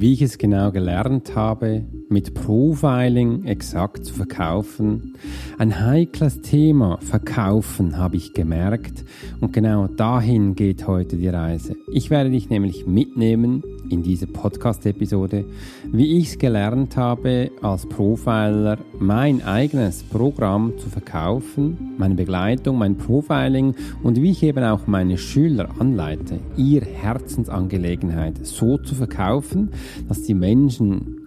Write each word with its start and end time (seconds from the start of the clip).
wie 0.00 0.14
ich 0.14 0.22
es 0.22 0.38
genau 0.38 0.72
gelernt 0.72 1.34
habe, 1.36 1.84
mit 2.10 2.34
Profiling 2.34 3.44
exakt 3.44 4.04
zu 4.04 4.12
verkaufen. 4.12 5.14
Ein 5.58 5.86
heikles 5.86 6.42
Thema, 6.42 6.98
Verkaufen, 7.00 7.96
habe 7.96 8.16
ich 8.16 8.34
gemerkt. 8.34 9.04
Und 9.40 9.52
genau 9.52 9.86
dahin 9.86 10.56
geht 10.56 10.88
heute 10.88 11.16
die 11.16 11.28
Reise. 11.28 11.76
Ich 11.92 12.10
werde 12.10 12.30
dich 12.30 12.50
nämlich 12.50 12.84
mitnehmen 12.84 13.62
in 13.90 14.02
diese 14.02 14.26
Podcast-Episode, 14.26 15.44
wie 15.92 16.18
ich 16.18 16.30
es 16.30 16.38
gelernt 16.38 16.96
habe, 16.96 17.52
als 17.62 17.88
Profiler 17.88 18.78
mein 18.98 19.42
eigenes 19.44 20.02
Programm 20.02 20.78
zu 20.78 20.88
verkaufen, 20.88 21.94
meine 21.96 22.16
Begleitung, 22.16 22.78
mein 22.78 22.96
Profiling 22.96 23.74
und 24.02 24.20
wie 24.20 24.30
ich 24.30 24.42
eben 24.42 24.64
auch 24.64 24.86
meine 24.88 25.16
Schüler 25.16 25.68
anleite, 25.78 26.40
ihr 26.56 26.82
Herzensangelegenheit 26.82 28.44
so 28.44 28.78
zu 28.78 28.96
verkaufen, 28.96 29.70
dass 30.08 30.22
die 30.22 30.34
Menschen 30.34 31.19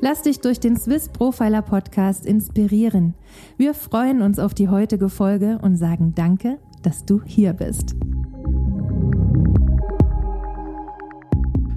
Lass 0.00 0.22
dich 0.22 0.40
durch 0.40 0.58
den 0.58 0.76
Swiss 0.76 1.08
Profiler 1.08 1.62
Podcast 1.62 2.26
inspirieren. 2.26 3.14
Wir 3.56 3.72
freuen 3.72 4.20
uns 4.20 4.38
auf 4.38 4.52
die 4.52 4.68
heutige 4.68 5.08
Folge 5.08 5.58
und 5.62 5.76
sagen 5.76 6.12
Danke, 6.14 6.58
dass 6.82 7.04
du 7.04 7.22
hier 7.24 7.52
bist. 7.52 7.94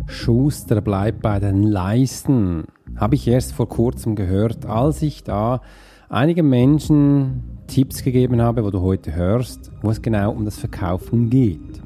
Schuster 0.08 0.82
bleibt 0.82 1.22
bei 1.22 1.40
den 1.40 1.64
Leisten. 1.64 2.66
Habe 2.96 3.16
ich 3.16 3.28
erst 3.28 3.54
vor 3.54 3.70
kurzem 3.70 4.16
gehört, 4.16 4.66
als 4.66 5.02
ich 5.02 5.24
da 5.24 5.62
einigen 6.10 6.50
Menschen 6.50 7.44
Tipps 7.68 8.04
gegeben 8.04 8.42
habe, 8.42 8.64
wo 8.64 8.72
du 8.72 8.82
heute 8.82 9.14
hörst, 9.14 9.72
wo 9.82 9.92
es 9.92 10.02
genau 10.02 10.32
um 10.32 10.46
das 10.46 10.58
Verkaufen 10.58 11.30
geht. 11.30 11.82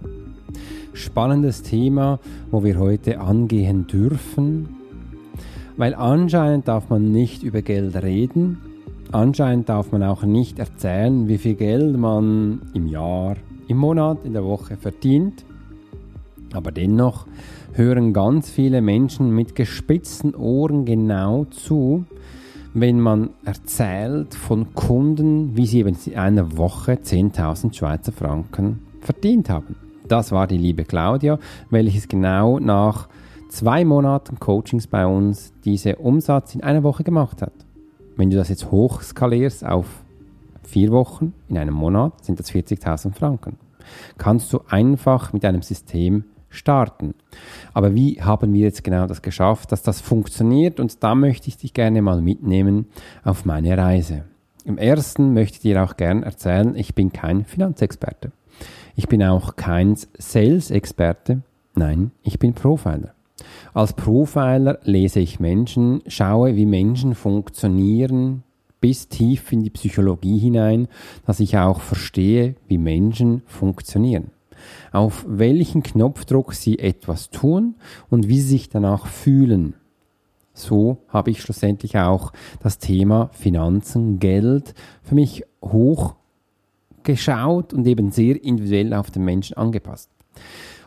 Spannendes 0.93 1.63
Thema, 1.63 2.19
wo 2.52 2.63
wir 2.63 2.80
heute 2.80 3.19
angehen 3.19 3.87
dürfen 3.87 4.78
weil 5.80 5.95
anscheinend 5.95 6.67
darf 6.67 6.89
man 6.89 7.09
nicht 7.13 7.41
über 7.41 7.61
Geld 7.61 7.95
reden, 7.95 8.58
anscheinend 9.13 9.69
darf 9.69 9.94
man 9.94 10.03
auch 10.03 10.23
nicht 10.23 10.59
erzählen, 10.59 11.30
wie 11.30 11.38
viel 11.38 11.55
Geld 11.55 11.97
man 11.97 12.63
im 12.73 12.86
Jahr, 12.86 13.38
im 13.70 13.77
Monat, 13.77 14.26
in 14.26 14.33
der 14.33 14.43
Woche 14.43 14.76
verdient. 14.76 15.45
Aber 16.52 16.73
dennoch 16.73 17.27
hören 17.71 18.11
ganz 18.11 18.49
viele 18.49 18.81
Menschen 18.81 19.33
mit 19.33 19.55
gespitzten 19.55 20.36
Ohren 20.36 20.83
genau 20.83 21.45
zu, 21.45 22.04
wenn 22.73 22.99
man 22.99 23.30
erzählt 23.45 24.36
von 24.36 24.73
Kunden, 24.73 25.55
wie 25.55 25.65
sie 25.65 25.80
eben 25.80 25.95
in 26.05 26.17
einer 26.17 26.58
Woche 26.58 26.95
10.000 26.95 27.73
Schweizer 27.73 28.11
Franken 28.11 28.80
verdient 28.99 29.49
haben. 29.49 29.77
Das 30.09 30.33
war 30.33 30.45
die 30.45 30.58
liebe 30.58 30.83
Claudia, 30.83 31.39
welches 31.70 32.09
genau 32.09 32.59
nach 32.59 33.08
zwei 33.49 33.83
Monaten 33.83 34.39
Coachings 34.39 34.87
bei 34.87 35.05
uns 35.05 35.54
diese 35.65 35.98
Umsatz 35.98 36.55
in 36.55 36.64
einer 36.64 36.83
Woche 36.83 37.04
gemacht 37.04 37.42
hat. 37.42 37.54
Wenn 38.15 38.30
du 38.30 38.37
das 38.37 38.49
jetzt 38.49 38.71
hochskalierst 38.71 39.65
auf 39.65 39.86
vier 40.64 40.92
Wochen 40.92 41.33
in 41.48 41.58
einem 41.58 41.73
Monat, 41.73 42.23
sind 42.23 42.39
das 42.39 42.52
40.000 42.52 43.14
Franken. 43.14 43.58
Kannst 44.17 44.54
du 44.54 44.61
einfach 44.70 45.33
mit 45.33 45.43
einem 45.43 45.61
System 45.61 46.26
starten. 46.49 47.14
Aber 47.73 47.95
wie 47.95 48.21
haben 48.21 48.54
wir 48.54 48.61
jetzt 48.61 48.83
genau 48.83 49.08
das 49.08 49.21
geschafft, 49.21 49.71
dass 49.71 49.83
das 49.83 50.02
funktioniert? 50.02 50.80
Und 50.80 51.04
da 51.04 51.16
möchte 51.16 51.48
ich 51.48 51.58
dich 51.58 51.73
gerne 51.73 52.02
mal 52.02 52.21
mitnehmen 52.21 52.87
auf 53.23 53.45
meine 53.45 53.77
Reise. 53.77 54.26
Im 54.66 54.77
ersten 54.77 55.33
möchte 55.33 55.55
ich 55.55 55.61
dir 55.61 55.83
auch 55.83 55.98
gerne 55.98 56.26
erzählen, 56.26 56.76
ich 56.76 56.95
bin 56.95 57.11
kein 57.11 57.45
Finanzexperte. 57.45 58.31
Ich 58.95 59.08
bin 59.08 59.23
auch 59.23 59.55
kein 59.55 59.95
Sales-Experte. 60.17 61.42
Nein, 61.76 62.11
ich 62.23 62.37
bin 62.37 62.54
Profiler. 62.54 63.14
Als 63.73 63.94
Profiler 63.94 64.80
lese 64.83 65.20
ich 65.20 65.39
Menschen, 65.39 66.02
schaue, 66.08 66.55
wie 66.55 66.66
Menschen 66.66 67.16
funktionieren, 67.16 68.44
bis 68.82 69.08
tief 69.08 69.52
in 69.52 69.64
die 69.64 69.70
Psychologie 69.70 70.38
hinein, 70.38 70.88
dass 71.26 71.39
ich 71.39 71.58
auch 71.58 71.82
verstehe, 71.82 72.55
wie 72.67 72.78
Menschen 72.78 73.42
funktionieren. 73.45 74.32
Auf 74.92 75.26
welchen 75.28 75.83
Knopfdruck 75.83 76.54
sie 76.54 76.80
etwas 76.80 77.30
tun 77.30 77.76
und 78.10 78.28
wie 78.28 78.42
sie 78.42 78.49
sich 78.49 78.70
danach 78.70 79.08
fühlen. 79.08 79.76
So 80.54 80.98
habe 81.08 81.32
ich 81.32 81.42
schlussendlich 81.42 81.98
auch 81.98 82.33
das 82.61 82.80
Thema 82.80 83.30
Finanzen, 83.33 84.20
Geld 84.20 84.73
für 85.04 85.16
mich 85.16 85.44
hochgeschaut 85.64 87.73
und 87.73 87.88
eben 87.88 88.11
sehr 88.11 88.44
individuell 88.44 88.94
auf 88.94 89.11
den 89.11 89.23
Menschen 89.23 89.55
angepasst. 89.58 90.10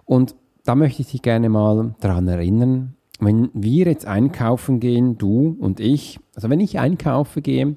Und 0.04 0.34
da 0.64 0.74
möchte 0.74 1.02
ich 1.02 1.10
dich 1.10 1.22
gerne 1.22 1.48
mal 1.48 1.94
daran 2.00 2.28
erinnern, 2.28 2.94
wenn 3.20 3.50
wir 3.54 3.86
jetzt 3.86 4.06
einkaufen 4.06 4.80
gehen, 4.80 5.16
du 5.16 5.56
und 5.60 5.80
ich, 5.80 6.18
also 6.34 6.50
wenn 6.50 6.60
ich 6.60 6.78
einkaufen 6.78 7.42
gehe, 7.42 7.76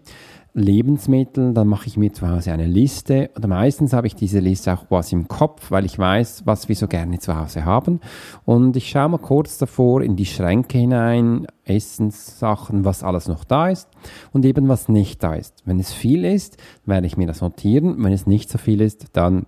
Lebensmittel, 0.56 1.54
dann 1.54 1.68
mache 1.68 1.88
ich 1.88 1.98
mir 1.98 2.14
zu 2.14 2.30
Hause 2.30 2.54
eine 2.54 2.66
Liste. 2.66 3.30
Oder 3.36 3.50
meistens 3.50 3.92
habe 3.92 4.08
ich 4.08 4.16
diese 4.16 4.40
Liste 4.40 4.74
auch 4.74 4.86
was 4.90 5.12
im 5.12 5.28
Kopf, 5.28 5.70
weil 5.70 5.84
ich 5.84 6.00
weiß, 6.00 6.44
was 6.46 6.70
wir 6.70 6.78
so 6.78 6.88
gerne 6.88 7.20
zu 7.20 7.38
Hause 7.38 7.66
haben. 7.66 8.00
Und 8.46 8.78
ich 8.78 8.90
schaue 8.90 9.10
mal 9.10 9.18
kurz 9.18 9.58
davor 9.58 10.02
in 10.02 10.16
die 10.16 10.26
Schränke 10.26 10.78
hinein, 10.78 11.46
Essenssachen, 11.66 12.86
was 12.86 13.04
alles 13.04 13.28
noch 13.28 13.44
da 13.44 13.68
ist 13.68 13.90
und 14.32 14.46
eben 14.46 14.70
was 14.70 14.88
nicht 14.88 15.22
da 15.22 15.34
ist. 15.34 15.62
Wenn 15.66 15.80
es 15.80 15.92
viel 15.92 16.24
ist, 16.24 16.56
werde 16.86 17.06
ich 17.06 17.18
mir 17.18 17.28
das 17.28 17.42
notieren, 17.42 18.02
wenn 18.02 18.14
es 18.14 18.26
nicht 18.26 18.50
so 18.50 18.58
viel 18.58 18.80
ist, 18.80 19.08
dann 19.12 19.48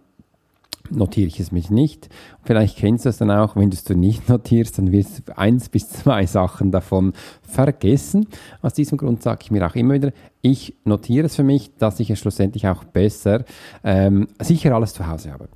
notiere 0.90 1.28
ich 1.28 1.40
es 1.40 1.52
mich 1.52 1.70
nicht. 1.70 2.10
Vielleicht 2.44 2.78
kennst 2.78 3.06
du 3.06 3.10
es 3.10 3.18
dann 3.18 3.32
auch, 3.32 3.56
wenn 3.56 3.70
du 3.70 3.76
es 3.76 3.88
nicht 3.90 4.30
notierst, 4.30 4.78
dann 4.78 4.92
wirst 4.92 5.28
du 5.28 5.38
eins 5.38 5.70
bis 5.70 5.90
zwei 5.90 6.26
Sachen 6.26 6.72
davon 6.72 7.14
vergessen. 7.42 8.28
Aus 8.62 8.74
diesem 8.74 8.98
Grund 8.98 9.22
sage 9.22 9.40
ich 9.44 9.52
mir 9.52 9.66
auch 9.66 9.76
immer 9.76 9.96
wieder, 9.96 10.12
ich 10.42 10.76
notiere 10.86 11.26
es 11.26 11.36
für 11.36 11.44
mich, 11.44 11.76
dass 11.78 12.00
ich 12.00 12.10
es 12.10 12.20
schlussendlich 12.20 12.68
auch 12.68 12.84
besser 12.84 13.44
ähm, 13.84 14.28
sicher 14.42 14.74
alles 14.76 14.94
zu 14.94 15.08
Hause 15.08 15.32
habe. 15.32 15.50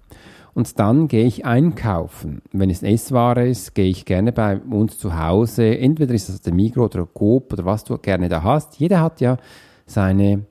Und 0.53 0.79
dann 0.79 1.07
gehe 1.07 1.25
ich 1.25 1.45
einkaufen. 1.45 2.41
Wenn 2.51 2.69
es 2.69 2.83
Essware 2.83 3.47
ist, 3.47 3.73
gehe 3.73 3.89
ich 3.89 4.05
gerne 4.05 4.31
bei 4.33 4.57
uns 4.57 4.97
zu 4.97 5.17
Hause. 5.17 5.77
Entweder 5.77 6.13
ist 6.13 6.27
das 6.27 6.41
der 6.41 6.53
Migro 6.53 6.85
oder 6.85 7.05
Coop 7.05 7.53
oder 7.53 7.65
was 7.65 7.85
du 7.85 7.97
gerne 7.97 8.27
da 8.27 8.43
hast. 8.43 8.77
Jeder 8.77 8.99
hat 8.99 9.21
ja 9.21 9.37
seine 9.85 10.45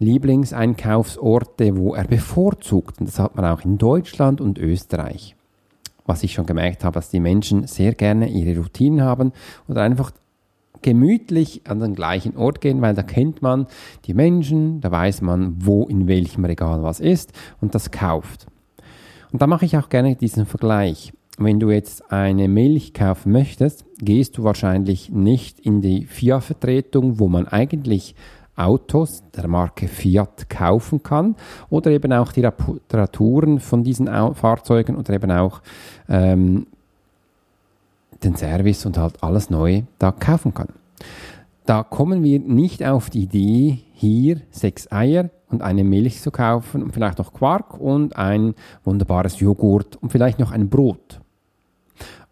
Lieblingseinkaufsorte, 0.00 1.76
wo 1.76 1.94
er 1.94 2.04
bevorzugt. 2.04 2.98
Und 3.00 3.08
das 3.08 3.18
hat 3.18 3.36
man 3.36 3.44
auch 3.44 3.64
in 3.64 3.78
Deutschland 3.78 4.40
und 4.40 4.58
Österreich. 4.58 5.36
Was 6.06 6.24
ich 6.24 6.32
schon 6.32 6.46
gemerkt 6.46 6.84
habe, 6.84 6.94
dass 6.94 7.10
die 7.10 7.20
Menschen 7.20 7.66
sehr 7.66 7.94
gerne 7.94 8.28
ihre 8.28 8.58
Routinen 8.58 9.02
haben 9.02 9.32
oder 9.68 9.82
einfach 9.82 10.10
gemütlich 10.82 11.60
an 11.68 11.78
den 11.80 11.94
gleichen 11.94 12.36
Ort 12.36 12.60
gehen, 12.60 12.80
weil 12.80 12.94
da 12.94 13.02
kennt 13.02 13.42
man 13.42 13.66
die 14.06 14.14
Menschen, 14.14 14.80
da 14.80 14.90
weiß 14.90 15.20
man, 15.20 15.54
wo 15.58 15.84
in 15.84 16.08
welchem 16.08 16.44
Regal 16.44 16.82
was 16.82 17.00
ist 17.00 17.32
und 17.60 17.74
das 17.74 17.90
kauft. 17.90 18.46
Und 19.30 19.42
da 19.42 19.46
mache 19.46 19.66
ich 19.66 19.76
auch 19.76 19.90
gerne 19.90 20.16
diesen 20.16 20.46
Vergleich. 20.46 21.12
Wenn 21.38 21.60
du 21.60 21.70
jetzt 21.70 22.10
eine 22.10 22.48
Milch 22.48 22.92
kaufen 22.92 23.32
möchtest, 23.32 23.84
gehst 23.98 24.36
du 24.36 24.44
wahrscheinlich 24.44 25.10
nicht 25.10 25.60
in 25.60 25.80
die 25.80 26.04
FIA-Vertretung, 26.04 27.18
wo 27.18 27.28
man 27.28 27.46
eigentlich 27.46 28.14
Autos 28.60 29.22
der 29.34 29.48
Marke 29.48 29.88
Fiat 29.88 30.48
kaufen 30.48 31.02
kann 31.02 31.36
oder 31.68 31.90
eben 31.90 32.12
auch 32.12 32.32
die 32.32 32.44
Reparaturen 32.44 33.60
von 33.60 33.84
diesen 33.84 34.06
Fahrzeugen 34.34 34.96
oder 34.96 35.14
eben 35.14 35.30
auch 35.30 35.60
ähm, 36.08 36.66
den 38.22 38.36
Service 38.36 38.86
und 38.86 38.98
halt 38.98 39.22
alles 39.22 39.50
neu 39.50 39.82
da 39.98 40.12
kaufen 40.12 40.54
kann. 40.54 40.68
da 41.66 41.82
kommen 41.84 42.22
wir 42.22 42.40
nicht 42.40 42.84
auf 42.84 43.10
die 43.10 43.22
Idee, 43.22 43.78
hier 43.94 44.40
sechs 44.50 44.90
Eier 44.90 45.30
und 45.50 45.62
eine 45.62 45.84
Milch 45.84 46.20
zu 46.20 46.30
kaufen 46.30 46.82
und 46.82 46.92
vielleicht 46.92 47.18
noch 47.18 47.32
Quark 47.32 47.78
und 47.78 48.16
ein 48.16 48.54
wunderbares 48.84 49.40
Joghurt 49.40 49.96
und 49.96 50.10
vielleicht 50.10 50.38
noch 50.38 50.52
ein 50.52 50.68
Brot. 50.68 51.20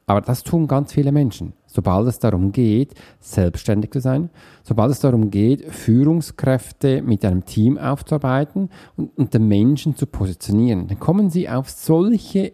Aber 0.06 0.22
das 0.22 0.42
tun 0.42 0.66
ganz 0.66 0.92
viele 0.92 1.12
Menschen. 1.12 1.52
Sobald 1.70 2.08
es 2.08 2.18
darum 2.18 2.50
geht, 2.50 2.94
selbstständig 3.20 3.92
zu 3.92 4.00
sein, 4.00 4.30
sobald 4.64 4.90
es 4.90 5.00
darum 5.00 5.30
geht, 5.30 5.70
Führungskräfte 5.70 7.02
mit 7.02 7.24
einem 7.24 7.44
Team 7.44 7.78
aufzuarbeiten 7.78 8.70
und, 8.96 9.16
und 9.16 9.34
den 9.34 9.46
Menschen 9.46 9.94
zu 9.94 10.06
positionieren, 10.06 10.88
dann 10.88 10.98
kommen 10.98 11.30
sie 11.30 11.48
auf 11.48 11.68
solche 11.68 12.52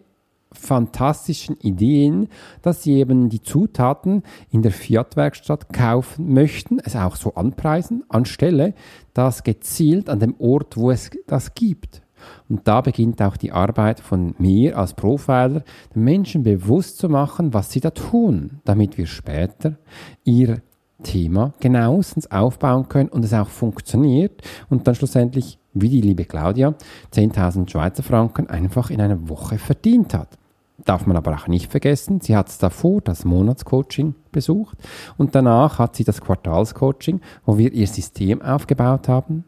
fantastischen 0.53 1.57
Ideen, 1.61 2.29
dass 2.63 2.83
sie 2.83 2.95
eben 2.95 3.29
die 3.29 3.43
Zutaten 3.43 4.23
in 4.51 4.63
der 4.63 4.73
Fiat-Werkstatt 4.73 5.73
kaufen 5.73 6.33
möchten, 6.33 6.79
es 6.79 6.97
auch 6.97 7.17
so 7.17 7.35
anpreisen, 7.35 8.05
anstelle 8.09 8.75
das 9.13 9.43
gezielt 9.43 10.09
an 10.09 10.21
dem 10.21 10.35
Ort, 10.39 10.77
wo 10.77 10.91
es 10.91 11.11
das 11.27 11.55
gibt. 11.55 12.04
Und 12.49 12.67
da 12.69 12.81
beginnt 12.81 13.21
auch 13.23 13.37
die 13.37 13.53
Arbeit 13.53 14.01
von 14.01 14.35
mir 14.39 14.79
als 14.79 14.95
Profiler, 14.95 15.63
den 15.95 16.05
Menschen 16.05 16.43
bewusst 16.43 16.99
zu 16.99 17.09
machen, 17.09 17.55
was 17.55 17.71
sie 17.71 17.81
da 17.81 17.91
tun, 17.91 18.61
damit 18.65 18.99
wir 18.99 19.07
später 19.07 19.77
ihr 20.25 20.63
Thema 21.03 21.53
genauestens 21.61 22.31
aufbauen 22.31 22.89
können 22.89 23.09
und 23.09 23.25
es 23.25 23.33
auch 23.33 23.49
funktioniert 23.49 24.43
und 24.69 24.87
dann 24.87 24.95
schlussendlich, 24.95 25.59
wie 25.73 25.89
die 25.89 26.01
liebe 26.01 26.25
Claudia, 26.25 26.75
10.000 27.13 27.71
Schweizer 27.71 28.03
Franken 28.03 28.49
einfach 28.49 28.91
in 28.91 29.01
einer 29.01 29.29
Woche 29.29 29.59
verdient 29.59 30.15
hat. 30.15 30.39
Darf 30.85 31.07
man 31.07 31.17
aber 31.17 31.35
auch 31.35 31.47
nicht 31.47 31.71
vergessen, 31.71 32.21
sie 32.21 32.37
hat 32.37 32.51
davor 32.63 33.01
das 33.01 33.25
Monatscoaching 33.25 34.15
besucht 34.33 34.77
und 35.17 35.35
danach 35.35 35.79
hat 35.79 35.95
sie 35.95 36.05
das 36.05 36.21
Quartalscoaching, 36.21 37.21
wo 37.45 37.59
wir 37.59 37.73
ihr 37.73 37.87
System 37.87 38.43
aufgebaut 38.43 39.09
haben, 39.09 39.45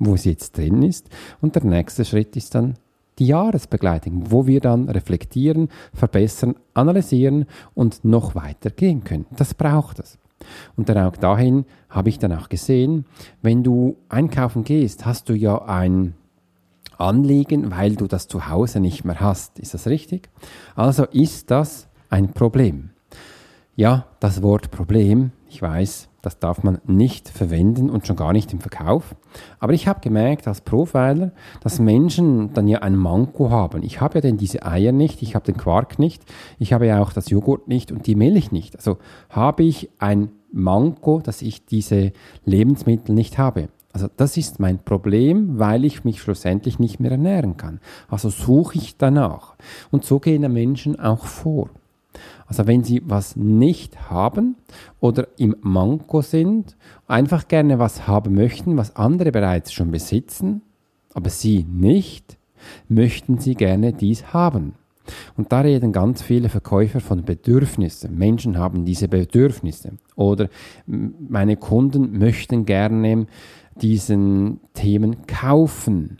wo 0.00 0.16
sie 0.16 0.30
jetzt 0.30 0.56
drin 0.56 0.82
ist. 0.82 1.08
Und 1.40 1.54
der 1.54 1.64
nächste 1.64 2.04
Schritt 2.04 2.34
ist 2.34 2.56
dann 2.56 2.74
die 3.20 3.26
Jahresbegleitung, 3.26 4.32
wo 4.32 4.46
wir 4.46 4.60
dann 4.60 4.88
reflektieren, 4.88 5.68
verbessern, 5.94 6.56
analysieren 6.74 7.46
und 7.74 8.04
noch 8.04 8.34
weiter 8.34 8.70
gehen 8.70 9.04
können. 9.04 9.26
Das 9.36 9.54
braucht 9.54 10.00
es. 10.00 10.18
Und 10.74 10.88
dann 10.88 10.98
auch 10.98 11.16
dahin 11.16 11.66
habe 11.90 12.08
ich 12.08 12.18
dann 12.18 12.32
auch 12.32 12.48
gesehen, 12.48 13.04
wenn 13.42 13.62
du 13.62 13.96
einkaufen 14.08 14.64
gehst, 14.64 15.04
hast 15.04 15.28
du 15.28 15.34
ja 15.34 15.62
ein 15.66 16.14
Anliegen, 16.96 17.70
weil 17.70 17.96
du 17.96 18.06
das 18.06 18.26
zu 18.26 18.48
Hause 18.48 18.80
nicht 18.80 19.04
mehr 19.04 19.20
hast. 19.20 19.58
Ist 19.58 19.74
das 19.74 19.86
richtig? 19.86 20.30
Also 20.74 21.04
ist 21.04 21.50
das 21.50 21.88
ein 22.08 22.32
Problem. 22.32 22.90
Ja, 23.76 24.06
das 24.18 24.42
Wort 24.42 24.70
Problem, 24.70 25.32
ich 25.48 25.60
weiß, 25.60 26.09
das 26.22 26.38
darf 26.38 26.62
man 26.62 26.78
nicht 26.86 27.28
verwenden 27.28 27.90
und 27.90 28.06
schon 28.06 28.16
gar 28.16 28.32
nicht 28.32 28.52
im 28.52 28.60
Verkauf. 28.60 29.14
Aber 29.58 29.72
ich 29.72 29.88
habe 29.88 30.00
gemerkt 30.00 30.46
als 30.46 30.60
Profiler, 30.60 31.32
dass 31.62 31.78
Menschen 31.78 32.52
dann 32.52 32.68
ja 32.68 32.80
ein 32.80 32.96
Manko 32.96 33.50
haben. 33.50 33.82
Ich 33.82 34.00
habe 34.00 34.16
ja 34.16 34.20
denn 34.20 34.36
diese 34.36 34.64
Eier 34.64 34.92
nicht, 34.92 35.22
ich 35.22 35.34
habe 35.34 35.46
den 35.46 35.56
Quark 35.56 35.98
nicht, 35.98 36.22
ich 36.58 36.72
habe 36.72 36.86
ja 36.86 37.00
auch 37.00 37.12
das 37.12 37.30
Joghurt 37.30 37.68
nicht 37.68 37.92
und 37.92 38.06
die 38.06 38.14
Milch 38.14 38.52
nicht. 38.52 38.76
Also 38.76 38.98
habe 39.28 39.62
ich 39.62 39.90
ein 39.98 40.30
Manko, 40.52 41.20
dass 41.20 41.42
ich 41.42 41.64
diese 41.64 42.12
Lebensmittel 42.44 43.14
nicht 43.14 43.38
habe. 43.38 43.68
Also 43.92 44.08
das 44.16 44.36
ist 44.36 44.60
mein 44.60 44.78
Problem, 44.78 45.58
weil 45.58 45.84
ich 45.84 46.04
mich 46.04 46.20
schlussendlich 46.20 46.78
nicht 46.78 47.00
mehr 47.00 47.10
ernähren 47.12 47.56
kann. 47.56 47.80
Also 48.08 48.28
suche 48.28 48.78
ich 48.78 48.96
danach. 48.96 49.56
Und 49.90 50.04
so 50.04 50.20
gehen 50.20 50.50
Menschen 50.52 50.98
auch 50.98 51.26
vor. 51.26 51.70
Also 52.46 52.66
wenn 52.66 52.82
sie 52.82 53.02
was 53.04 53.36
nicht 53.36 54.10
haben 54.10 54.56
oder 54.98 55.28
im 55.38 55.56
Manko 55.60 56.20
sind, 56.20 56.76
einfach 57.06 57.48
gerne 57.48 57.78
was 57.78 58.06
haben 58.06 58.34
möchten, 58.34 58.76
was 58.76 58.96
andere 58.96 59.32
bereits 59.32 59.72
schon 59.72 59.90
besitzen, 59.90 60.62
aber 61.14 61.30
sie 61.30 61.64
nicht, 61.64 62.38
möchten 62.88 63.38
sie 63.38 63.54
gerne 63.54 63.92
dies 63.92 64.32
haben. 64.32 64.74
Und 65.36 65.52
da 65.52 65.60
reden 65.60 65.92
ganz 65.92 66.22
viele 66.22 66.48
Verkäufer 66.48 67.00
von 67.00 67.24
Bedürfnissen. 67.24 68.16
Menschen 68.16 68.58
haben 68.58 68.84
diese 68.84 69.08
Bedürfnisse. 69.08 69.92
Oder 70.14 70.48
meine 70.86 71.56
Kunden 71.56 72.18
möchten 72.18 72.64
gerne 72.64 73.26
diesen 73.76 74.60
Themen 74.74 75.26
kaufen. 75.26 76.18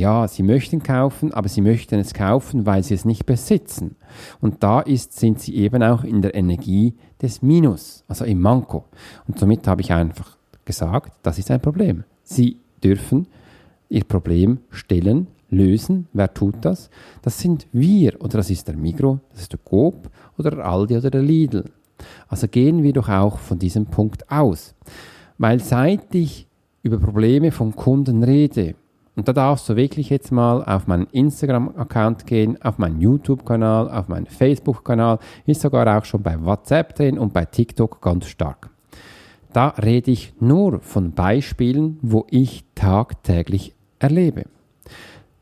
Ja, 0.00 0.26
sie 0.28 0.42
möchten 0.42 0.82
kaufen, 0.82 1.34
aber 1.34 1.50
sie 1.50 1.60
möchten 1.60 1.98
es 2.00 2.14
kaufen, 2.14 2.64
weil 2.64 2.82
sie 2.82 2.94
es 2.94 3.04
nicht 3.04 3.26
besitzen. 3.26 3.96
Und 4.40 4.62
da 4.62 4.80
ist, 4.80 5.12
sind 5.12 5.40
sie 5.40 5.54
eben 5.56 5.82
auch 5.82 6.04
in 6.04 6.22
der 6.22 6.34
Energie 6.34 6.94
des 7.20 7.42
Minus, 7.42 8.02
also 8.08 8.24
im 8.24 8.40
Manko. 8.40 8.86
Und 9.28 9.38
somit 9.38 9.68
habe 9.68 9.82
ich 9.82 9.92
einfach 9.92 10.38
gesagt, 10.64 11.12
das 11.22 11.38
ist 11.38 11.50
ein 11.50 11.60
Problem. 11.60 12.04
Sie 12.22 12.56
dürfen 12.82 13.26
ihr 13.90 14.04
Problem 14.04 14.60
stellen, 14.70 15.26
lösen. 15.50 16.08
Wer 16.14 16.32
tut 16.32 16.54
das? 16.62 16.88
Das 17.20 17.38
sind 17.38 17.66
wir 17.70 18.18
oder 18.22 18.38
das 18.38 18.48
ist 18.48 18.68
der 18.68 18.78
Migro, 18.78 19.20
das 19.32 19.42
ist 19.42 19.52
der 19.52 19.60
Coop 19.62 20.08
oder 20.38 20.52
der 20.52 20.64
Aldi 20.64 20.96
oder 20.96 21.10
der 21.10 21.22
Lidl. 21.22 21.64
Also 22.26 22.48
gehen 22.48 22.82
wir 22.82 22.94
doch 22.94 23.10
auch 23.10 23.38
von 23.38 23.58
diesem 23.58 23.84
Punkt 23.84 24.32
aus. 24.32 24.74
Weil 25.36 25.60
seit 25.60 26.14
ich 26.14 26.46
über 26.82 26.96
Probleme 26.96 27.52
von 27.52 27.76
Kunden 27.76 28.24
rede, 28.24 28.76
und 29.16 29.28
da 29.28 29.32
darfst 29.32 29.68
du 29.68 29.76
wirklich 29.76 30.08
jetzt 30.08 30.30
mal 30.30 30.64
auf 30.64 30.86
meinen 30.86 31.06
Instagram-Account 31.06 32.26
gehen, 32.26 32.60
auf 32.62 32.78
meinen 32.78 33.00
YouTube-Kanal, 33.00 33.90
auf 33.90 34.08
meinen 34.08 34.26
Facebook-Kanal, 34.26 35.18
ist 35.46 35.60
sogar 35.60 35.98
auch 35.98 36.04
schon 36.04 36.22
bei 36.22 36.42
WhatsApp 36.42 36.94
drin 36.94 37.18
und 37.18 37.32
bei 37.32 37.44
TikTok 37.44 38.00
ganz 38.00 38.26
stark. 38.26 38.70
Da 39.52 39.68
rede 39.68 40.12
ich 40.12 40.32
nur 40.40 40.80
von 40.80 41.12
Beispielen, 41.12 41.98
wo 42.02 42.24
ich 42.30 42.64
tagtäglich 42.76 43.74
erlebe. 43.98 44.44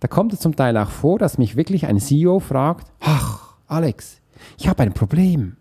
Da 0.00 0.08
kommt 0.08 0.32
es 0.32 0.40
zum 0.40 0.56
Teil 0.56 0.76
auch 0.78 0.90
vor, 0.90 1.18
dass 1.18 1.38
mich 1.38 1.56
wirklich 1.56 1.86
ein 1.86 1.98
CEO 1.98 2.40
fragt, 2.40 2.90
ach, 3.00 3.56
Alex, 3.66 4.20
ich 4.56 4.68
habe 4.68 4.82
ein 4.82 4.94
Problem. 4.94 5.56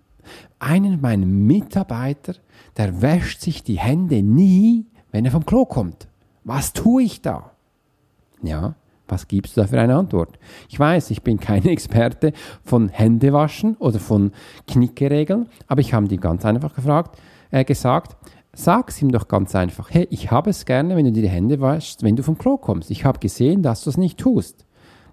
Einen 0.59 1.01
meiner 1.01 1.25
Mitarbeiter, 1.25 2.36
der 2.77 3.01
wäscht 3.01 3.42
sich 3.42 3.63
die 3.63 3.80
Hände 3.80 4.21
nie, 4.24 4.86
wenn 5.12 5.25
er 5.25 5.31
vom 5.31 5.45
Klo 5.45 5.65
kommt. 5.65 6.07
Was 6.44 6.71
tue 6.74 7.04
ich 7.04 7.21
da? 7.21 7.51
Ja, 8.44 8.75
was 9.07 9.28
gibst 9.28 9.56
du 9.56 9.62
da 9.62 9.68
für 9.68 9.80
eine 9.80 9.95
Antwort? 9.95 10.38
Ich 10.69 10.80
weiß, 10.80 11.12
ich 11.12 11.22
bin 11.22 11.39
kein 11.39 11.66
Experte 11.66 12.34
von 12.63 12.89
Händewaschen 12.89 13.75
oder 13.78 14.00
von 14.00 14.31
Knickeregeln, 14.68 15.48
aber 15.68 15.81
ich 15.81 15.94
habe 15.94 16.07
ihm 16.07 16.19
ganz 16.19 16.45
einfach 16.45 16.75
gefragt, 16.75 17.18
äh, 17.51 17.63
gesagt, 17.63 18.18
sag's 18.54 19.01
ihm 19.01 19.11
doch 19.11 19.28
ganz 19.28 19.56
einfach, 19.56 19.90
hey, 19.92 20.07
ich 20.09 20.31
habe 20.31 20.50
es 20.50 20.66
gerne, 20.66 20.95
wenn 20.95 21.06
du 21.06 21.11
dir 21.11 21.23
die 21.23 21.30
Hände 21.30 21.61
waschst, 21.61 22.04
wenn 22.04 22.16
du 22.16 22.23
vom 22.23 22.38
Klo 22.38 22.57
kommst. 22.57 22.92
Ich 22.92 23.06
habe 23.06 23.19
gesehen, 23.19 23.61
dass 23.61 23.83
du 23.83 23.90
es 23.90 23.97
nicht 23.97 24.18
tust. 24.19 24.66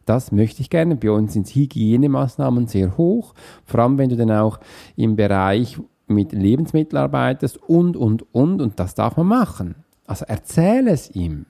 Das 0.06 0.32
möchte 0.32 0.60
ich 0.60 0.70
gerne. 0.70 0.96
Bei 0.96 1.10
uns 1.10 1.32
sind 1.32 1.48
Hygienemaßnahmen 1.48 2.66
sehr 2.66 2.96
hoch, 2.96 3.34
vor 3.64 3.80
allem 3.80 3.98
wenn 3.98 4.10
du 4.10 4.16
dann 4.16 4.30
auch 4.30 4.58
im 4.96 5.16
Bereich 5.16 5.78
mit 6.06 6.32
Lebensmitteln 6.32 7.02
arbeitest 7.02 7.56
und, 7.62 7.96
und, 7.96 8.34
und, 8.34 8.60
und 8.60 8.78
das 8.78 8.94
darf 8.94 9.16
man 9.16 9.26
machen. 9.26 9.76
Also 10.06 10.26
erzähle 10.26 10.90
es 10.90 11.10
ihm. 11.14 11.46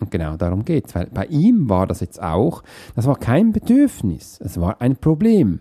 Und 0.00 0.10
genau 0.10 0.36
darum 0.36 0.64
geht 0.64 0.86
es. 0.86 0.94
Weil 0.94 1.06
bei 1.06 1.26
ihm 1.26 1.68
war 1.68 1.86
das 1.86 2.00
jetzt 2.00 2.20
auch, 2.20 2.62
das 2.96 3.06
war 3.06 3.16
kein 3.16 3.52
Bedürfnis, 3.52 4.40
es 4.42 4.60
war 4.60 4.80
ein 4.80 4.96
Problem. 4.96 5.60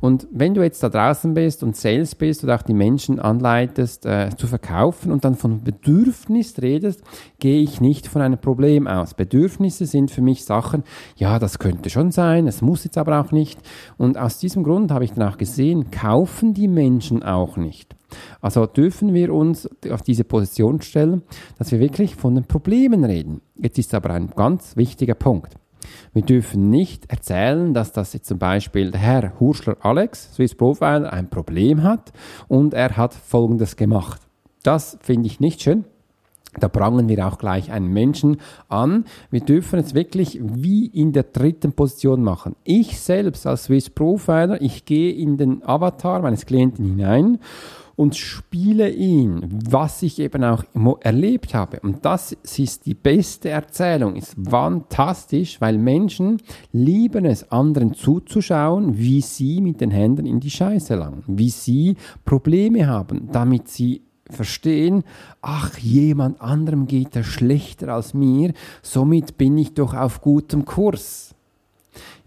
Und 0.00 0.26
wenn 0.32 0.54
du 0.54 0.62
jetzt 0.62 0.82
da 0.82 0.88
draußen 0.88 1.34
bist 1.34 1.62
und 1.62 1.76
Sales 1.76 2.14
bist 2.14 2.42
oder 2.42 2.56
auch 2.56 2.62
die 2.62 2.74
Menschen 2.74 3.20
anleitest 3.20 4.06
äh, 4.06 4.30
zu 4.34 4.46
verkaufen 4.46 5.12
und 5.12 5.24
dann 5.24 5.34
von 5.34 5.62
Bedürfnis 5.62 6.60
redest, 6.62 7.02
gehe 7.38 7.60
ich 7.60 7.82
nicht 7.82 8.06
von 8.06 8.22
einem 8.22 8.38
Problem 8.38 8.86
aus. 8.86 9.12
Bedürfnisse 9.14 9.84
sind 9.84 10.10
für 10.10 10.22
mich 10.22 10.44
Sachen, 10.46 10.84
ja, 11.16 11.38
das 11.38 11.58
könnte 11.58 11.90
schon 11.90 12.12
sein, 12.12 12.46
es 12.46 12.62
muss 12.62 12.84
jetzt 12.84 12.96
aber 12.96 13.20
auch 13.20 13.30
nicht. 13.30 13.60
Und 13.98 14.16
aus 14.16 14.38
diesem 14.38 14.64
Grund 14.64 14.90
habe 14.90 15.04
ich 15.04 15.12
dann 15.12 15.28
auch 15.28 15.36
gesehen, 15.36 15.90
kaufen 15.90 16.54
die 16.54 16.68
Menschen 16.68 17.22
auch 17.22 17.58
nicht. 17.58 17.94
Also 18.40 18.66
dürfen 18.66 19.14
wir 19.14 19.32
uns 19.34 19.68
auf 19.90 20.02
diese 20.02 20.24
Position 20.24 20.80
stellen, 20.80 21.22
dass 21.58 21.72
wir 21.72 21.80
wirklich 21.80 22.16
von 22.16 22.34
den 22.34 22.44
Problemen 22.44 23.04
reden. 23.04 23.40
Jetzt 23.56 23.78
ist 23.78 23.94
aber 23.94 24.10
ein 24.10 24.30
ganz 24.34 24.76
wichtiger 24.76 25.14
Punkt. 25.14 25.54
Wir 26.12 26.22
dürfen 26.22 26.70
nicht 26.70 27.10
erzählen, 27.10 27.72
dass 27.72 27.92
das 27.92 28.12
jetzt 28.12 28.26
zum 28.26 28.38
Beispiel 28.38 28.90
der 28.90 29.00
Herr 29.00 29.40
Hurschler 29.40 29.76
Alex, 29.80 30.34
Swiss 30.34 30.54
Profiler, 30.54 31.12
ein 31.12 31.30
Problem 31.30 31.82
hat 31.82 32.12
und 32.48 32.74
er 32.74 32.96
hat 32.96 33.14
Folgendes 33.14 33.76
gemacht. 33.76 34.20
Das 34.62 34.98
finde 35.00 35.26
ich 35.26 35.40
nicht 35.40 35.62
schön. 35.62 35.84
Da 36.58 36.68
prangen 36.68 37.08
wir 37.08 37.28
auch 37.28 37.38
gleich 37.38 37.70
einen 37.70 37.92
Menschen 37.92 38.38
an. 38.68 39.04
Wir 39.30 39.40
dürfen 39.40 39.78
es 39.78 39.94
wirklich 39.94 40.40
wie 40.42 40.86
in 40.86 41.12
der 41.12 41.22
dritten 41.22 41.72
Position 41.72 42.24
machen. 42.24 42.56
Ich 42.64 42.98
selbst 42.98 43.46
als 43.46 43.64
Swiss 43.64 43.88
Profiler, 43.88 44.60
ich 44.60 44.84
gehe 44.84 45.12
in 45.12 45.36
den 45.36 45.62
Avatar 45.64 46.22
meines 46.22 46.46
Klienten 46.46 46.84
hinein 46.84 47.38
und 48.00 48.16
spiele 48.16 48.88
ihn, 48.88 49.46
was 49.68 50.02
ich 50.02 50.20
eben 50.20 50.42
auch 50.42 50.64
erlebt 51.00 51.52
habe. 51.52 51.80
Und 51.80 52.02
das 52.02 52.32
ist 52.32 52.86
die 52.86 52.94
beste 52.94 53.50
Erzählung, 53.50 54.16
ist 54.16 54.36
fantastisch, 54.42 55.60
weil 55.60 55.76
Menschen 55.76 56.40
lieben 56.72 57.26
es, 57.26 57.52
anderen 57.52 57.92
zuzuschauen, 57.92 58.96
wie 58.96 59.20
sie 59.20 59.60
mit 59.60 59.82
den 59.82 59.90
Händen 59.90 60.24
in 60.24 60.40
die 60.40 60.48
Scheiße 60.48 60.94
langen, 60.94 61.24
wie 61.26 61.50
sie 61.50 61.96
Probleme 62.24 62.86
haben, 62.86 63.28
damit 63.32 63.68
sie 63.68 64.00
verstehen, 64.30 65.04
ach, 65.42 65.76
jemand 65.76 66.40
anderem 66.40 66.86
geht 66.86 67.14
es 67.16 67.26
schlechter 67.26 67.92
als 67.92 68.14
mir, 68.14 68.54
somit 68.80 69.36
bin 69.36 69.58
ich 69.58 69.74
doch 69.74 69.92
auf 69.92 70.22
gutem 70.22 70.64
Kurs. 70.64 71.34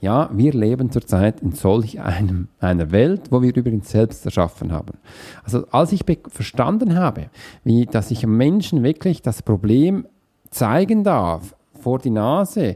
Ja, 0.01 0.29
wir 0.34 0.53
leben 0.53 0.91
zurzeit 0.91 1.41
in 1.41 1.53
solch 1.53 2.01
einem, 2.01 2.50
einer 2.60 2.91
Welt, 2.91 3.32
wo 3.32 3.41
wir 3.41 3.55
übrigens 3.55 3.89
selbst 3.89 4.25
erschaffen 4.25 4.72
haben. 4.72 4.98
Also 5.43 5.65
als 5.72 5.91
ich 5.91 6.03
verstanden 6.27 6.96
habe, 6.96 7.29
wie, 7.63 7.86
dass 7.86 8.12
ich 8.12 8.27
Menschen 8.27 8.84
wirklich 8.84 9.22
das 9.22 9.41
Problem 9.41 10.05
zeigen 10.50 11.03
darf, 11.03 11.55
vor 11.79 12.00
die 12.00 12.10
Nase, 12.10 12.75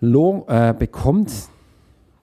lo, 0.00 0.44
äh, 0.48 0.74
bekommt 0.78 1.30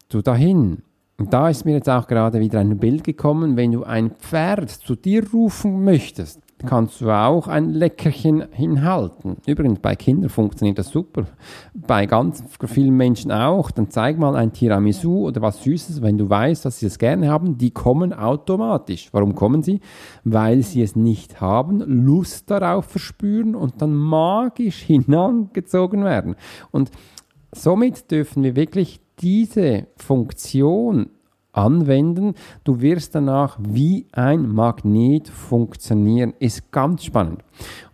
du 0.10 0.22
dahin. 0.22 0.84
Und 1.18 1.34
da 1.34 1.50
ist 1.50 1.66
mir 1.66 1.74
jetzt 1.74 1.90
auch 1.90 2.08
gerade 2.08 2.40
wieder 2.40 2.60
ein 2.60 2.78
Bild 2.78 3.04
gekommen, 3.04 3.58
wenn 3.58 3.74
du 3.74 3.84
ein 3.84 4.12
Pferd 4.12 4.70
zu 4.70 4.96
dir 4.96 5.30
rufen 5.32 5.84
möchtest, 5.84 6.40
kannst 6.66 7.00
du 7.02 7.10
auch 7.10 7.48
ein 7.48 7.70
Leckerchen 7.70 8.44
hinhalten. 8.52 9.38
Übrigens, 9.46 9.80
bei 9.80 9.96
Kindern 9.96 10.30
funktioniert 10.30 10.78
das 10.78 10.90
super. 10.90 11.26
Bei 11.74 12.06
ganz 12.06 12.44
vielen 12.66 12.96
Menschen 12.96 13.32
auch. 13.32 13.72
Dann 13.72 13.90
zeig 13.90 14.18
mal 14.18 14.36
ein 14.36 14.52
Tiramisu 14.52 15.28
oder 15.28 15.42
was 15.42 15.64
Süßes, 15.64 16.02
wenn 16.02 16.18
du 16.18 16.30
weißt, 16.30 16.66
dass 16.66 16.80
sie 16.80 16.88
es 16.88 17.00
gerne 17.00 17.30
haben. 17.30 17.58
Die 17.58 17.72
kommen 17.72 18.14
automatisch. 18.14 19.10
Warum 19.12 19.36
kommen 19.36 19.64
sie? 19.64 19.80
Weil 20.24 20.62
sie 20.62 20.82
es 20.82 20.96
nicht 20.96 21.40
haben, 21.40 21.80
Lust 21.80 22.52
darauf 22.52 22.86
verspüren 22.86 23.56
und 23.56 23.82
dann 23.82 23.94
magisch 23.94 24.82
hinangezogen 24.86 26.04
werden. 26.04 26.36
Und 26.72 26.92
somit 27.54 28.12
dürfen 28.12 28.44
wir 28.44 28.56
wirklich 28.56 29.00
diese 29.20 29.88
Funktion 29.96 31.10
anwenden. 31.60 32.34
Du 32.64 32.82
wirst 32.82 33.16
danach 33.16 33.58
wie 33.62 34.08
ein 34.12 34.48
Magnet 34.48 35.28
funktionieren. 35.28 36.34
Ist 36.40 36.72
ganz 36.72 37.04
spannend. 37.04 37.44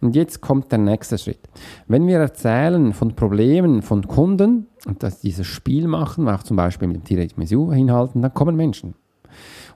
Und 0.01 0.15
jetzt 0.15 0.41
kommt 0.41 0.71
der 0.71 0.79
nächste 0.79 1.17
Schritt. 1.17 1.39
Wenn 1.87 2.07
wir 2.07 2.19
erzählen 2.19 2.93
von 2.93 3.15
Problemen 3.15 3.81
von 3.81 4.07
Kunden 4.07 4.67
und 4.85 5.03
dass 5.03 5.19
dieses 5.19 5.47
Spiel 5.47 5.87
machen, 5.87 6.29
auch 6.29 6.43
zum 6.43 6.57
Beispiel 6.57 6.87
mit 6.87 6.97
dem 6.97 7.03
Direct 7.03 7.37
Mesure 7.37 7.75
hinhalten, 7.75 8.21
dann 8.21 8.33
kommen 8.33 8.55
Menschen. 8.55 8.95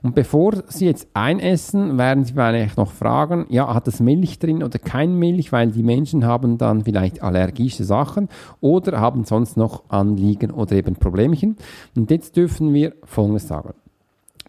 Und 0.02 0.14
bevor 0.14 0.54
Sie 0.68 0.86
jetzt 0.86 1.08
einessen, 1.12 1.98
werden 1.98 2.24
Sie 2.24 2.32
vielleicht 2.32 2.76
noch 2.78 2.90
fragen, 2.90 3.46
ja, 3.50 3.72
hat 3.74 3.86
es 3.86 4.00
Milch 4.00 4.38
drin 4.38 4.62
oder 4.62 4.78
kein 4.78 5.18
Milch, 5.18 5.52
weil 5.52 5.70
die 5.70 5.82
Menschen 5.82 6.24
haben 6.24 6.56
dann 6.56 6.84
vielleicht 6.84 7.22
allergische 7.22 7.84
Sachen 7.84 8.28
oder 8.60 8.98
haben 9.00 9.24
sonst 9.24 9.56
noch 9.56 9.84
Anliegen 9.88 10.52
oder 10.52 10.72
eben 10.72 10.96
Problemchen. 10.96 11.56
Und 11.96 12.10
jetzt 12.10 12.36
dürfen 12.36 12.72
wir 12.72 12.94
Folgendes 13.04 13.48
sagen. 13.48 13.74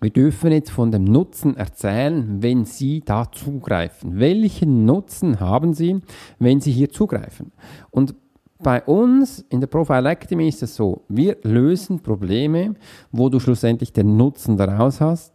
Wir 0.02 0.10
dürfen 0.10 0.52
jetzt 0.52 0.72
von 0.72 0.92
dem 0.92 1.04
Nutzen 1.04 1.56
erzählen, 1.56 2.42
wenn 2.42 2.66
Sie 2.66 3.02
da 3.02 3.32
zugreifen. 3.32 4.20
Welchen 4.20 4.86
Nutzen 4.86 5.40
haben 5.40 5.76
Sie, 5.76 6.02
wenn 6.40 6.60
Sie 6.60 6.72
hier 6.72 6.90
zugreifen? 6.90 7.52
Und 7.92 8.16
bei 8.58 8.82
uns 8.82 9.46
in 9.50 9.60
der 9.60 9.68
Profile 9.68 10.10
Academy 10.10 10.48
ist 10.48 10.64
es 10.64 10.76
so, 10.76 11.04
wir 11.08 11.38
lösen 11.44 12.00
Probleme, 12.00 12.74
wo 13.12 13.30
du 13.30 13.40
schlussendlich 13.40 13.94
den 13.94 14.18
Nutzen 14.18 14.58
daraus 14.58 15.02
hast, 15.02 15.34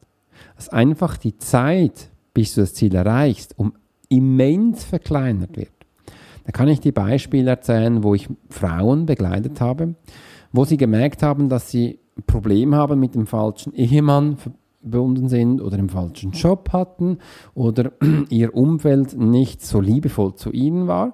dass 0.57 0.69
einfach 0.69 1.17
die 1.17 1.37
Zeit, 1.39 2.11
bis 2.35 2.55
du 2.55 2.63
das 2.63 2.75
Ziel 2.75 2.97
erreichst, 2.97 3.57
um 3.57 3.73
immens 4.09 4.83
verkleinert 4.83 5.57
wird. 5.57 5.71
Da 6.45 6.51
kann 6.51 6.69
ich 6.69 6.81
dir 6.81 6.93
Beispiele 6.93 7.51
erzählen, 7.51 8.03
wo 8.03 8.15
ich 8.15 8.29
Frauen 8.51 9.07
begleitet 9.07 9.61
habe, 9.61 9.95
wo 10.53 10.65
sie 10.65 10.77
gemerkt 10.77 11.23
haben, 11.23 11.49
dass 11.49 11.71
sie 11.71 12.01
Problem 12.27 12.75
haben 12.75 13.01
mit 13.01 13.15
dem 13.15 13.27
falschen 13.27 13.75
Ehemann 13.75 14.37
verbunden 14.37 15.29
sind 15.29 15.61
oder 15.61 15.79
im 15.79 15.89
falschen 15.89 16.33
Job 16.33 16.71
hatten 16.73 17.19
oder 17.55 17.93
ihr 18.31 18.55
Umfeld 18.55 19.19
nicht 19.19 19.65
so 19.65 19.81
liebevoll 19.81 20.35
zu 20.35 20.53
ihnen 20.53 20.87
war, 20.87 21.13